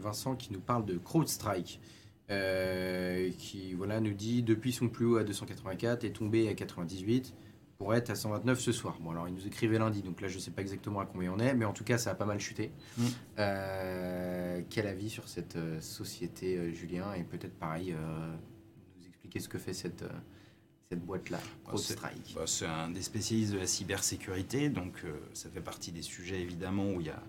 Vincent 0.00 0.36
qui 0.36 0.52
nous 0.52 0.60
parle 0.60 0.84
de 0.84 0.96
CrowdStrike. 0.96 1.80
Euh, 2.28 3.30
qui 3.38 3.74
voilà, 3.74 4.00
nous 4.00 4.12
dit 4.12 4.42
depuis 4.42 4.72
son 4.72 4.88
plus 4.88 5.04
haut 5.04 5.16
à 5.16 5.22
284 5.22 6.02
est 6.02 6.10
tombé 6.10 6.48
à 6.48 6.54
98 6.54 7.34
pour 7.78 7.94
être 7.94 8.10
à 8.10 8.16
129 8.16 8.58
ce 8.58 8.72
soir. 8.72 8.98
Bon, 9.00 9.12
alors 9.12 9.28
il 9.28 9.34
nous 9.34 9.46
écrivait 9.46 9.78
lundi, 9.78 10.02
donc 10.02 10.20
là 10.20 10.26
je 10.26 10.34
ne 10.34 10.40
sais 10.40 10.50
pas 10.50 10.62
exactement 10.62 10.98
à 10.98 11.06
combien 11.06 11.32
on 11.32 11.38
est, 11.38 11.54
mais 11.54 11.64
en 11.64 11.72
tout 11.72 11.84
cas 11.84 11.98
ça 11.98 12.10
a 12.10 12.14
pas 12.16 12.24
mal 12.24 12.40
chuté. 12.40 12.72
Mm. 12.96 13.04
Euh, 13.38 14.62
quel 14.68 14.88
avis 14.88 15.08
sur 15.08 15.28
cette 15.28 15.54
euh, 15.54 15.80
société, 15.80 16.72
Julien? 16.72 17.12
Et 17.14 17.22
peut-être 17.22 17.56
pareil, 17.58 17.94
nous 18.98 19.06
expliquer 19.06 19.38
ce 19.38 19.48
que 19.48 19.58
fait 19.58 19.74
cette, 19.74 20.04
cette 20.90 21.04
boîte-là, 21.04 21.38
bah, 21.38 21.70
CrowdStrike. 21.70 22.34
Bah, 22.34 22.42
c'est 22.46 22.66
un 22.66 22.90
des 22.90 23.02
spécialistes 23.02 23.52
de 23.52 23.58
la 23.58 23.68
cybersécurité, 23.68 24.68
donc 24.68 25.04
ça 25.32 25.48
fait 25.48 25.60
partie 25.60 25.92
des 25.92 26.02
sujets 26.02 26.40
évidemment 26.40 26.90
où 26.90 27.00
il 27.00 27.06
y 27.06 27.10
a 27.10 27.22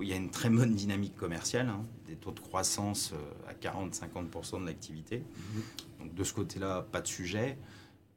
il 0.00 0.08
y 0.08 0.12
a 0.12 0.16
une 0.16 0.30
très 0.30 0.48
bonne 0.48 0.74
dynamique 0.74 1.16
commerciale, 1.16 1.68
hein, 1.68 1.82
des 2.06 2.14
taux 2.14 2.30
de 2.30 2.40
croissance 2.40 3.12
euh, 3.12 3.50
à 3.50 3.54
40-50% 3.54 4.60
de 4.60 4.66
l'activité. 4.66 5.18
Mhm. 5.18 5.62
Donc 6.00 6.14
de 6.14 6.24
ce 6.24 6.32
côté-là, 6.32 6.86
pas 6.92 7.00
de 7.00 7.08
sujet. 7.08 7.58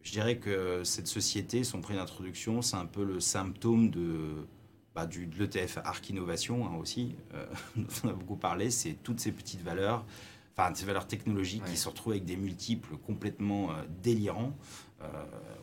Je 0.03 0.11
dirais 0.11 0.37
que 0.37 0.83
cette 0.83 1.07
société, 1.07 1.63
son 1.63 1.81
prix 1.81 1.95
d'introduction, 1.95 2.61
c'est 2.61 2.75
un 2.75 2.85
peu 2.85 3.03
le 3.03 3.19
symptôme 3.19 3.89
de, 3.89 4.47
bah, 4.95 5.05
du, 5.05 5.25
de 5.25 5.37
l'ETF 5.39 5.79
Arc 5.83 6.09
Innovation 6.09 6.67
hein, 6.67 6.75
aussi, 6.79 7.15
euh, 7.33 7.45
dont 7.75 7.87
on 8.03 8.09
a 8.09 8.13
beaucoup 8.13 8.37
parlé, 8.37 8.69
c'est 8.69 8.93
toutes 9.01 9.19
ces 9.19 9.31
petites 9.31 9.63
valeurs, 9.63 10.05
enfin 10.55 10.73
ces 10.75 10.85
valeurs 10.85 11.07
technologiques 11.07 11.63
qui 11.65 11.77
se 11.77 11.89
retrouvent 11.89 12.13
avec 12.13 12.25
des 12.25 12.37
multiples 12.37 12.97
complètement 12.97 13.71
euh, 13.71 13.83
délirants. 14.03 14.55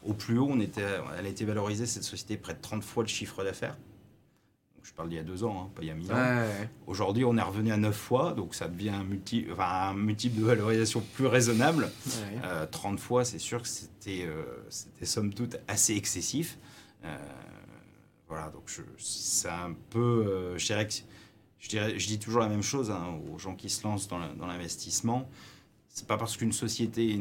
au 0.03 0.15
plus 0.15 0.37
haut, 0.37 0.49
on 0.51 0.59
était, 0.59 0.83
elle 1.17 1.27
a 1.27 1.29
été 1.29 1.45
valorisée, 1.45 1.87
cette 1.87 2.03
société, 2.03 2.37
près 2.37 2.55
de 2.55 2.61
30 2.61 2.83
fois 2.83 3.05
le 3.05 3.09
chiffre 3.09 3.45
d'affaires 3.45 3.77
je 4.83 4.93
parle 4.93 5.09
d'il 5.09 5.17
y 5.17 5.21
a 5.21 5.25
deux 5.25 5.45
ans, 5.45 5.65
hein, 5.65 5.71
pas 5.75 5.83
il 5.83 5.89
y 5.89 5.91
a 5.91 5.95
mille 5.95 6.13
ans. 6.13 6.45
Aujourd'hui, 6.87 7.25
on 7.25 7.37
est 7.37 7.43
revenu 7.43 7.73
à 7.73 7.77
neuf 7.77 7.97
fois, 7.97 8.33
donc 8.33 8.55
ça 8.55 8.69
devient 8.69 8.91
un, 8.91 9.05
multi, 9.05 9.47
enfin, 9.53 9.91
un 9.91 9.95
multiple 9.95 10.41
de 10.41 10.45
valorisation 10.45 11.03
plus 11.15 11.27
raisonnable. 11.27 11.91
30 12.71 12.95
euh, 12.95 12.97
fois, 12.97 13.25
c'est 13.25 13.39
sûr 13.39 13.63
que 13.63 13.69
c'était, 13.69 14.25
euh, 14.27 14.43
c'était 14.71 15.07
somme 15.07 15.35
toute 15.35 15.57
assez 15.69 15.95
excessif. 15.95 16.59
Euh, 17.05 17.17
voilà, 18.29 18.51
donc 18.51 18.71
c'est 18.99 19.49
un 19.49 19.75
peu. 19.91 20.55
je 20.57 20.67
dirais 20.67 20.87
que. 20.87 20.95
Je, 21.61 21.69
dirais, 21.69 21.99
je 21.99 22.07
dis 22.07 22.21
toujours 22.21 22.41
la 22.41 22.49
même 22.49 22.63
chose 22.63 22.93
hein, 22.93 23.19
aux 23.33 23.39
gens 23.39 23.57
qui 23.57 23.69
se 23.69 23.83
lancent 23.83 24.07
dans 24.07 24.47
l'investissement. 24.47 25.29
C'est 25.89 26.07
pas 26.07 26.17
parce 26.17 26.37
qu'une 26.37 26.53
société 26.53 27.21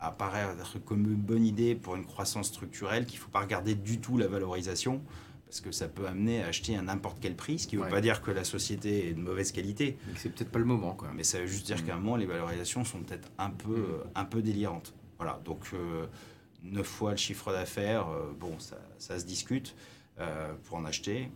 apparaît 0.00 0.46
comme 0.84 1.10
une 1.10 1.14
bonne 1.14 1.46
idée 1.46 1.74
pour 1.74 1.96
une 1.96 2.04
croissance 2.04 2.48
structurelle 2.48 3.06
qu'il 3.06 3.18
ne 3.18 3.24
faut 3.24 3.30
pas 3.30 3.40
regarder 3.40 3.74
du 3.74 4.00
tout 4.00 4.18
la 4.18 4.26
valorisation 4.26 5.00
parce 5.46 5.60
que 5.60 5.72
ça 5.72 5.88
peut 5.88 6.06
amener 6.06 6.42
à 6.42 6.48
acheter 6.48 6.76
à 6.76 6.82
n'importe 6.82 7.18
quel 7.20 7.36
prix, 7.36 7.60
ce 7.60 7.66
qui 7.66 7.76
ne 7.76 7.82
veut 7.82 7.88
pas 7.88 8.00
dire 8.00 8.22
que 8.22 8.30
la 8.30 8.44
société 8.44 9.08
est 9.08 9.14
de 9.14 9.20
mauvaise 9.20 9.52
qualité. 9.52 9.98
Mais 10.08 10.14
c'est 10.16 10.30
peut-être 10.30 10.50
pas 10.50 10.58
le 10.58 10.64
moment. 10.64 10.94
Quoi. 10.94 11.10
Mais 11.14 11.22
ça 11.22 11.38
veut 11.40 11.46
juste 11.46 11.66
dire 11.66 11.80
mm. 11.80 11.86
qu'à 11.86 11.94
un 11.94 11.98
moment, 11.98 12.16
les 12.16 12.26
valorisations 12.26 12.84
sont 12.84 13.02
peut-être 13.02 13.30
un 13.38 13.50
peu, 13.50 13.76
mm. 13.76 13.84
euh, 13.84 14.04
un 14.14 14.24
peu 14.24 14.42
délirantes. 14.42 14.94
Voilà, 15.18 15.40
donc 15.44 15.68
euh, 15.74 16.06
9 16.62 16.86
fois 16.86 17.12
le 17.12 17.16
chiffre 17.16 17.52
d'affaires, 17.52 18.08
euh, 18.08 18.32
bon, 18.38 18.58
ça, 18.58 18.78
ça, 18.98 19.18
se 19.18 19.24
discute 19.24 19.76
euh, 20.18 20.54
pour 20.64 20.78
en 20.78 20.84
acheter, 20.84 21.30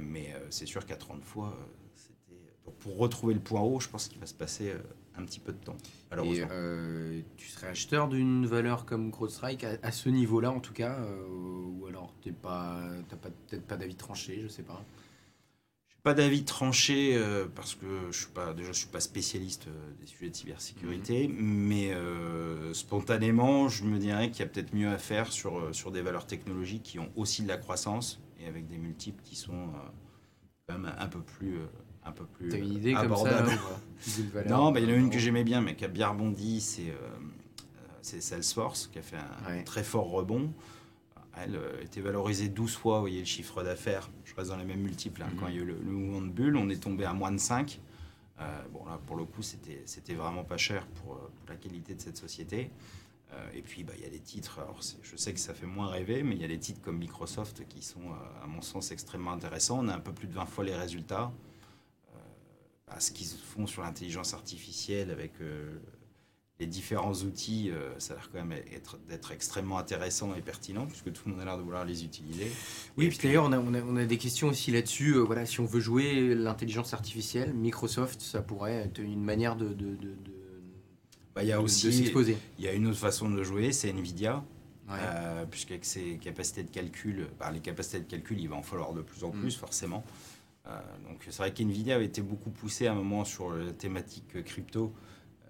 mais 0.00 0.34
c'est 0.50 0.66
sûr 0.66 0.84
qu'à 0.84 0.96
30 0.96 1.24
fois, 1.24 1.56
c'était... 1.94 2.40
Pour 2.80 2.98
retrouver 2.98 3.34
le 3.34 3.40
point 3.40 3.60
haut, 3.60 3.78
je 3.78 3.88
pense 3.88 4.08
qu'il 4.08 4.18
va 4.18 4.26
se 4.26 4.34
passer 4.34 4.72
un 5.16 5.24
petit 5.24 5.40
peu 5.40 5.52
de 5.52 5.58
temps. 5.58 5.76
Et 6.24 6.42
euh, 6.50 7.20
tu 7.36 7.48
serais 7.48 7.68
acheteur 7.68 8.08
d'une 8.08 8.46
valeur 8.46 8.84
comme 8.84 9.10
CrowdStrike 9.10 9.64
à, 9.64 9.72
à 9.82 9.92
ce 9.92 10.08
niveau-là 10.08 10.50
en 10.50 10.60
tout 10.60 10.72
cas, 10.72 10.98
euh, 11.00 11.26
ou 11.28 11.86
alors 11.86 12.14
tu 12.22 12.30
n'as 12.30 12.34
pas, 12.34 12.80
peut-être 13.48 13.66
pas 13.66 13.76
d'avis 13.76 13.94
tranché, 13.94 14.40
je 14.42 14.48
sais 14.48 14.62
pas. 14.62 14.82
Pas 16.02 16.14
d'avis 16.14 16.44
tranché 16.44 17.14
euh, 17.14 17.46
parce 17.54 17.74
que 17.74 18.10
je 18.10 18.20
suis 18.20 18.32
pas 18.32 18.54
déjà 18.54 18.72
je 18.72 18.78
suis 18.78 18.88
pas 18.88 19.00
spécialiste 19.00 19.68
des 20.00 20.06
sujets 20.06 20.30
de 20.30 20.36
cybersécurité, 20.36 21.28
mhm. 21.28 21.36
mais 21.38 21.92
spontanément 22.72 23.68
je 23.68 23.84
me 23.84 23.98
dirais 23.98 24.30
qu'il 24.30 24.40
y 24.40 24.42
a 24.42 24.46
peut-être 24.46 24.74
mieux 24.74 24.88
à 24.88 24.98
faire 24.98 25.30
sur 25.30 25.74
sur 25.74 25.90
des 25.90 26.00
valeurs 26.00 26.26
technologiques 26.26 26.82
qui 26.82 26.98
ont 26.98 27.10
aussi 27.16 27.42
de 27.42 27.48
la 27.48 27.58
croissance 27.58 28.20
et 28.40 28.46
avec 28.46 28.66
des 28.66 28.78
multiples 28.78 29.22
qui 29.22 29.36
sont 29.36 29.68
quand 30.66 30.78
même 30.78 30.92
un 30.98 31.06
peu 31.08 31.20
plus 31.20 31.58
un 32.04 32.12
peu 32.12 32.24
plus 32.24 32.54
une 32.54 32.72
idée 32.72 32.94
abordable. 32.94 33.50
non, 34.48 34.72
bah, 34.72 34.80
il 34.80 34.88
y 34.88 34.92
en 34.92 34.94
a 34.94 34.98
une 34.98 35.10
que 35.10 35.18
j'aimais 35.18 35.44
bien, 35.44 35.60
mais 35.60 35.76
qui 35.76 35.84
a 35.84 35.88
bien 35.88 36.08
rebondi, 36.08 36.60
c'est 36.60 36.90
euh, 36.90 38.20
Salesforce, 38.20 38.88
qui 38.88 38.98
a 38.98 39.02
fait 39.02 39.16
un, 39.16 39.62
très 39.62 39.84
fort 39.84 40.10
rebond. 40.10 40.52
Elle 41.36 41.56
euh, 41.56 41.82
était 41.82 42.00
valorisée 42.00 42.48
12 42.48 42.74
fois, 42.74 42.96
vous 42.96 43.02
voyez 43.02 43.20
le 43.20 43.26
chiffre 43.26 43.62
d'affaires, 43.62 44.10
je 44.24 44.34
reste 44.34 44.50
dans 44.50 44.56
les 44.56 44.64
mêmes 44.64 44.80
multiples, 44.80 45.22
hein, 45.22 45.30
quand 45.38 45.46
mhm. 45.46 45.52
il 45.52 45.56
y 45.56 45.58
a 45.58 45.62
eu 45.62 45.66
le, 45.66 45.74
mouvement 45.80 46.22
de 46.22 46.28
bulle, 46.28 46.56
on 46.56 46.68
est 46.70 46.82
tombé 46.82 47.04
à 47.04 47.12
moins 47.12 47.32
de 47.32 47.38
5. 47.38 47.80
bon, 48.72 48.84
là, 48.86 48.98
pour 49.06 49.16
le 49.16 49.24
coup, 49.24 49.42
c'était 49.42 50.14
vraiment 50.14 50.44
pas 50.44 50.56
cher 50.56 50.86
pour, 50.86 51.20
la 51.48 51.56
qualité 51.56 51.94
de 51.94 52.00
cette 52.00 52.16
société. 52.16 52.70
et 53.54 53.62
puis, 53.62 53.84
bah, 53.84 53.92
il 53.96 54.02
y 54.02 54.06
a 54.06 54.10
des 54.10 54.18
titres, 54.20 54.58
alors 54.58 54.80
je 55.02 55.16
sais 55.16 55.32
que 55.32 55.40
ça 55.40 55.54
fait 55.54 55.66
moins 55.66 55.88
rêver, 55.88 56.22
mais 56.22 56.34
il 56.34 56.40
y 56.40 56.44
a 56.44 56.48
des 56.48 56.58
titres 56.58 56.80
comme 56.80 56.98
Microsoft 56.98 57.66
qui 57.68 57.82
sont, 57.82 58.12
à 58.42 58.46
mon 58.46 58.62
sens, 58.62 58.90
extrêmement 58.90 59.32
intéressants. 59.32 59.78
On 59.84 59.88
a 59.88 59.94
un 59.94 60.00
peu 60.00 60.12
plus 60.12 60.26
de 60.26 60.34
20 60.34 60.46
fois 60.46 60.64
les 60.64 60.74
résultats. 60.74 61.30
Bah, 62.90 62.98
ce 62.98 63.12
qu'ils 63.12 63.28
font 63.28 63.66
sur 63.66 63.82
l'intelligence 63.82 64.34
artificielle 64.34 65.10
avec 65.10 65.32
les 66.60 66.66
différents 66.66 67.14
outils, 67.14 67.70
euh, 67.70 67.98
ça 67.98 68.12
a 68.12 68.16
l'air 68.16 68.30
quand 68.30 68.44
même 68.44 68.60
d'être 69.08 69.32
extrêmement 69.32 69.78
intéressant 69.78 70.34
et 70.34 70.42
pertinent, 70.42 70.86
puisque 70.86 71.10
tout 71.10 71.22
le 71.26 71.32
monde 71.32 71.40
a 71.40 71.44
l'air 71.46 71.56
de 71.56 71.62
vouloir 71.62 71.86
les 71.86 72.04
utiliser. 72.04 72.52
Oui, 72.96 73.06
et 73.06 73.08
puis, 73.08 73.18
d'ailleurs, 73.22 73.46
on 73.46 73.52
a, 73.52 73.58
on, 73.58 73.96
a, 73.96 74.04
des 74.04 74.18
questions 74.18 74.48
aussi 74.48 74.70
là-dessus. 74.70 75.14
Euh, 75.14 75.20
voilà, 75.20 75.46
si 75.46 75.60
on 75.60 75.64
veut 75.64 75.80
jouer 75.80 76.34
l'intelligence 76.34 76.92
artificielle, 76.92 77.54
Microsoft, 77.54 78.20
ça 78.20 78.42
pourrait 78.42 78.74
être 78.74 78.98
une 78.98 79.24
manière 79.24 79.56
de, 79.56 79.68
de, 79.68 79.96
de, 79.96 80.14
bah, 81.34 81.42
y 81.42 81.52
a 81.52 81.60
aussi, 81.60 81.92
s'exposer. 81.92 82.36
Il 82.58 82.64
y 82.64 82.68
a 82.68 82.74
une 82.74 82.86
autre 82.86 82.98
façon 82.98 83.30
de 83.30 83.42
jouer, 83.42 83.72
c'est 83.72 83.88
Nvidia. 83.88 84.44
Euh, 84.90 85.46
puisqu'avec 85.46 85.84
ses 85.84 86.16
capacités 86.16 86.64
de 86.64 86.68
calcul, 86.68 87.28
bah, 87.38 87.52
les 87.52 87.60
capacités 87.60 88.00
de 88.00 88.10
calcul, 88.10 88.40
il 88.40 88.48
va 88.48 88.56
en 88.56 88.62
falloir 88.62 88.92
de 88.92 89.02
plus 89.02 89.22
en 89.22 89.30
plus, 89.30 89.56
mm. 89.56 89.60
forcément. 89.60 90.04
Donc 91.08 91.22
c'est 91.24 91.36
vrai 91.36 91.52
qu'NVIDIA 91.52 91.96
avait 91.96 92.04
été 92.04 92.22
beaucoup 92.22 92.50
poussé 92.50 92.86
à 92.86 92.92
un 92.92 92.94
moment 92.94 93.24
sur 93.24 93.50
la 93.52 93.72
thématique 93.72 94.44
crypto, 94.44 94.94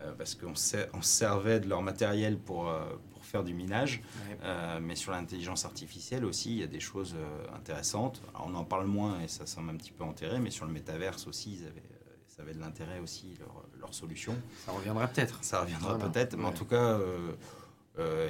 euh, 0.03 0.13
parce 0.17 0.35
qu'on 0.35 0.55
on 0.95 1.03
servait 1.03 1.61
de 1.61 1.69
leur 1.69 1.83
matériel 1.83 2.39
pour, 2.39 2.69
euh, 2.69 2.81
pour 3.13 3.25
faire 3.25 3.45
du 3.45 3.53
minage. 3.53 4.03
Euh, 4.43 4.81
mais 4.81 4.97
sur 4.97 5.13
l'intelligence 5.13 5.65
artificielle 5.65 6.25
aussi, 6.25 6.53
il 6.53 6.59
y 6.59 6.63
a 6.63 6.67
des 6.67 6.81
choses 6.81 7.17
intéressantes. 7.55 8.23
on 8.35 8.55
en 8.55 8.65
parle 8.65 8.87
moins 8.87 9.21
et 9.21 9.29
ça 9.29 9.47
semble 9.47 9.71
un 9.71 9.77
petit 9.77 9.93
peu 9.93 10.05
enterré, 10.05 10.39
mais 10.41 10.51
sur 10.51 10.65
le 10.65 10.73
métaverse 10.73 11.27
aussi, 11.27 11.59
ils 11.61 11.67
avaient, 11.67 11.83
ça 12.27 12.43
avait 12.43 12.55
de 12.55 12.61
l'intérêt 12.61 13.01
aussi, 13.01 13.37
leur, 13.39 13.65
leur, 13.79 13.95
solution. 13.95 14.35
Ça 14.65 14.73
reviendra 14.73 15.07
peut-être. 15.07 15.43
Ça 15.43 15.61
reviendra 15.61 15.99
peut-être, 15.99 16.37
mais 16.37 16.47
en 16.47 16.53
tout 16.53 16.67
cas... 16.67 16.99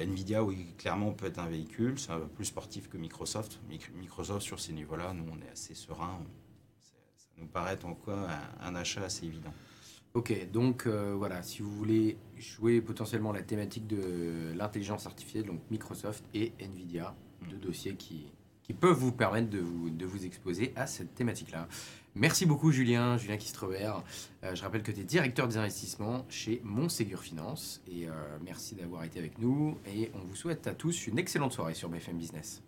Nvidia, 0.01 0.43
oui, 0.43 0.67
clairement 0.77 1.13
peut 1.13 1.27
être 1.27 1.39
un 1.39 1.47
véhicule. 1.47 1.97
C'est 1.97 2.11
un 2.11 2.19
peu 2.19 2.27
plus 2.27 2.43
sportif 2.43 2.89
que 2.89 2.97
Microsoft. 2.97 3.61
Microsoft, 3.95 4.41
sur 4.41 4.59
ces 4.59 4.73
niveaux-là, 4.73 5.13
nous, 5.13 5.23
on 5.31 5.41
est 5.41 5.49
assez 5.49 5.75
serein. 5.75 6.19
Nous 7.41 7.47
paraît 7.47 7.83
en 7.83 7.93
quoi 7.93 8.27
un 8.61 8.75
achat 8.75 9.03
assez 9.03 9.25
évident. 9.25 9.53
Ok, 10.13 10.51
donc 10.51 10.87
euh, 10.87 11.13
voilà, 11.17 11.41
si 11.41 11.61
vous 11.61 11.71
voulez 11.71 12.17
jouer 12.37 12.81
potentiellement 12.81 13.31
la 13.31 13.43
thématique 13.43 13.87
de 13.87 14.51
l'intelligence 14.57 15.05
artificielle, 15.05 15.45
donc 15.45 15.61
Microsoft 15.71 16.25
et 16.33 16.51
Nvidia, 16.59 17.15
deux 17.49 17.55
dossiers 17.55 17.95
qui, 17.95 18.25
qui 18.61 18.73
peuvent 18.73 18.97
vous 18.97 19.13
permettre 19.13 19.49
de 19.49 19.59
vous, 19.59 19.89
de 19.89 20.05
vous 20.05 20.25
exposer 20.25 20.73
à 20.75 20.85
cette 20.85 21.15
thématique-là. 21.15 21.69
Merci 22.13 22.45
beaucoup 22.45 22.73
Julien, 22.73 23.17
Julien 23.17 23.37
Kistrover. 23.37 23.93
Euh, 24.43 24.53
je 24.53 24.61
rappelle 24.61 24.83
que 24.83 24.91
tu 24.91 24.99
es 24.99 25.05
directeur 25.05 25.47
des 25.47 25.55
investissements 25.55 26.25
chez 26.27 26.59
Montségur 26.65 27.21
Finance 27.21 27.81
et 27.87 28.09
euh, 28.09 28.11
merci 28.43 28.75
d'avoir 28.75 29.05
été 29.05 29.17
avec 29.17 29.39
nous 29.39 29.77
et 29.87 30.11
on 30.13 30.19
vous 30.19 30.35
souhaite 30.35 30.67
à 30.67 30.73
tous 30.73 31.07
une 31.07 31.19
excellente 31.19 31.53
soirée 31.53 31.73
sur 31.73 31.87
BFM 31.87 32.17
Business. 32.17 32.61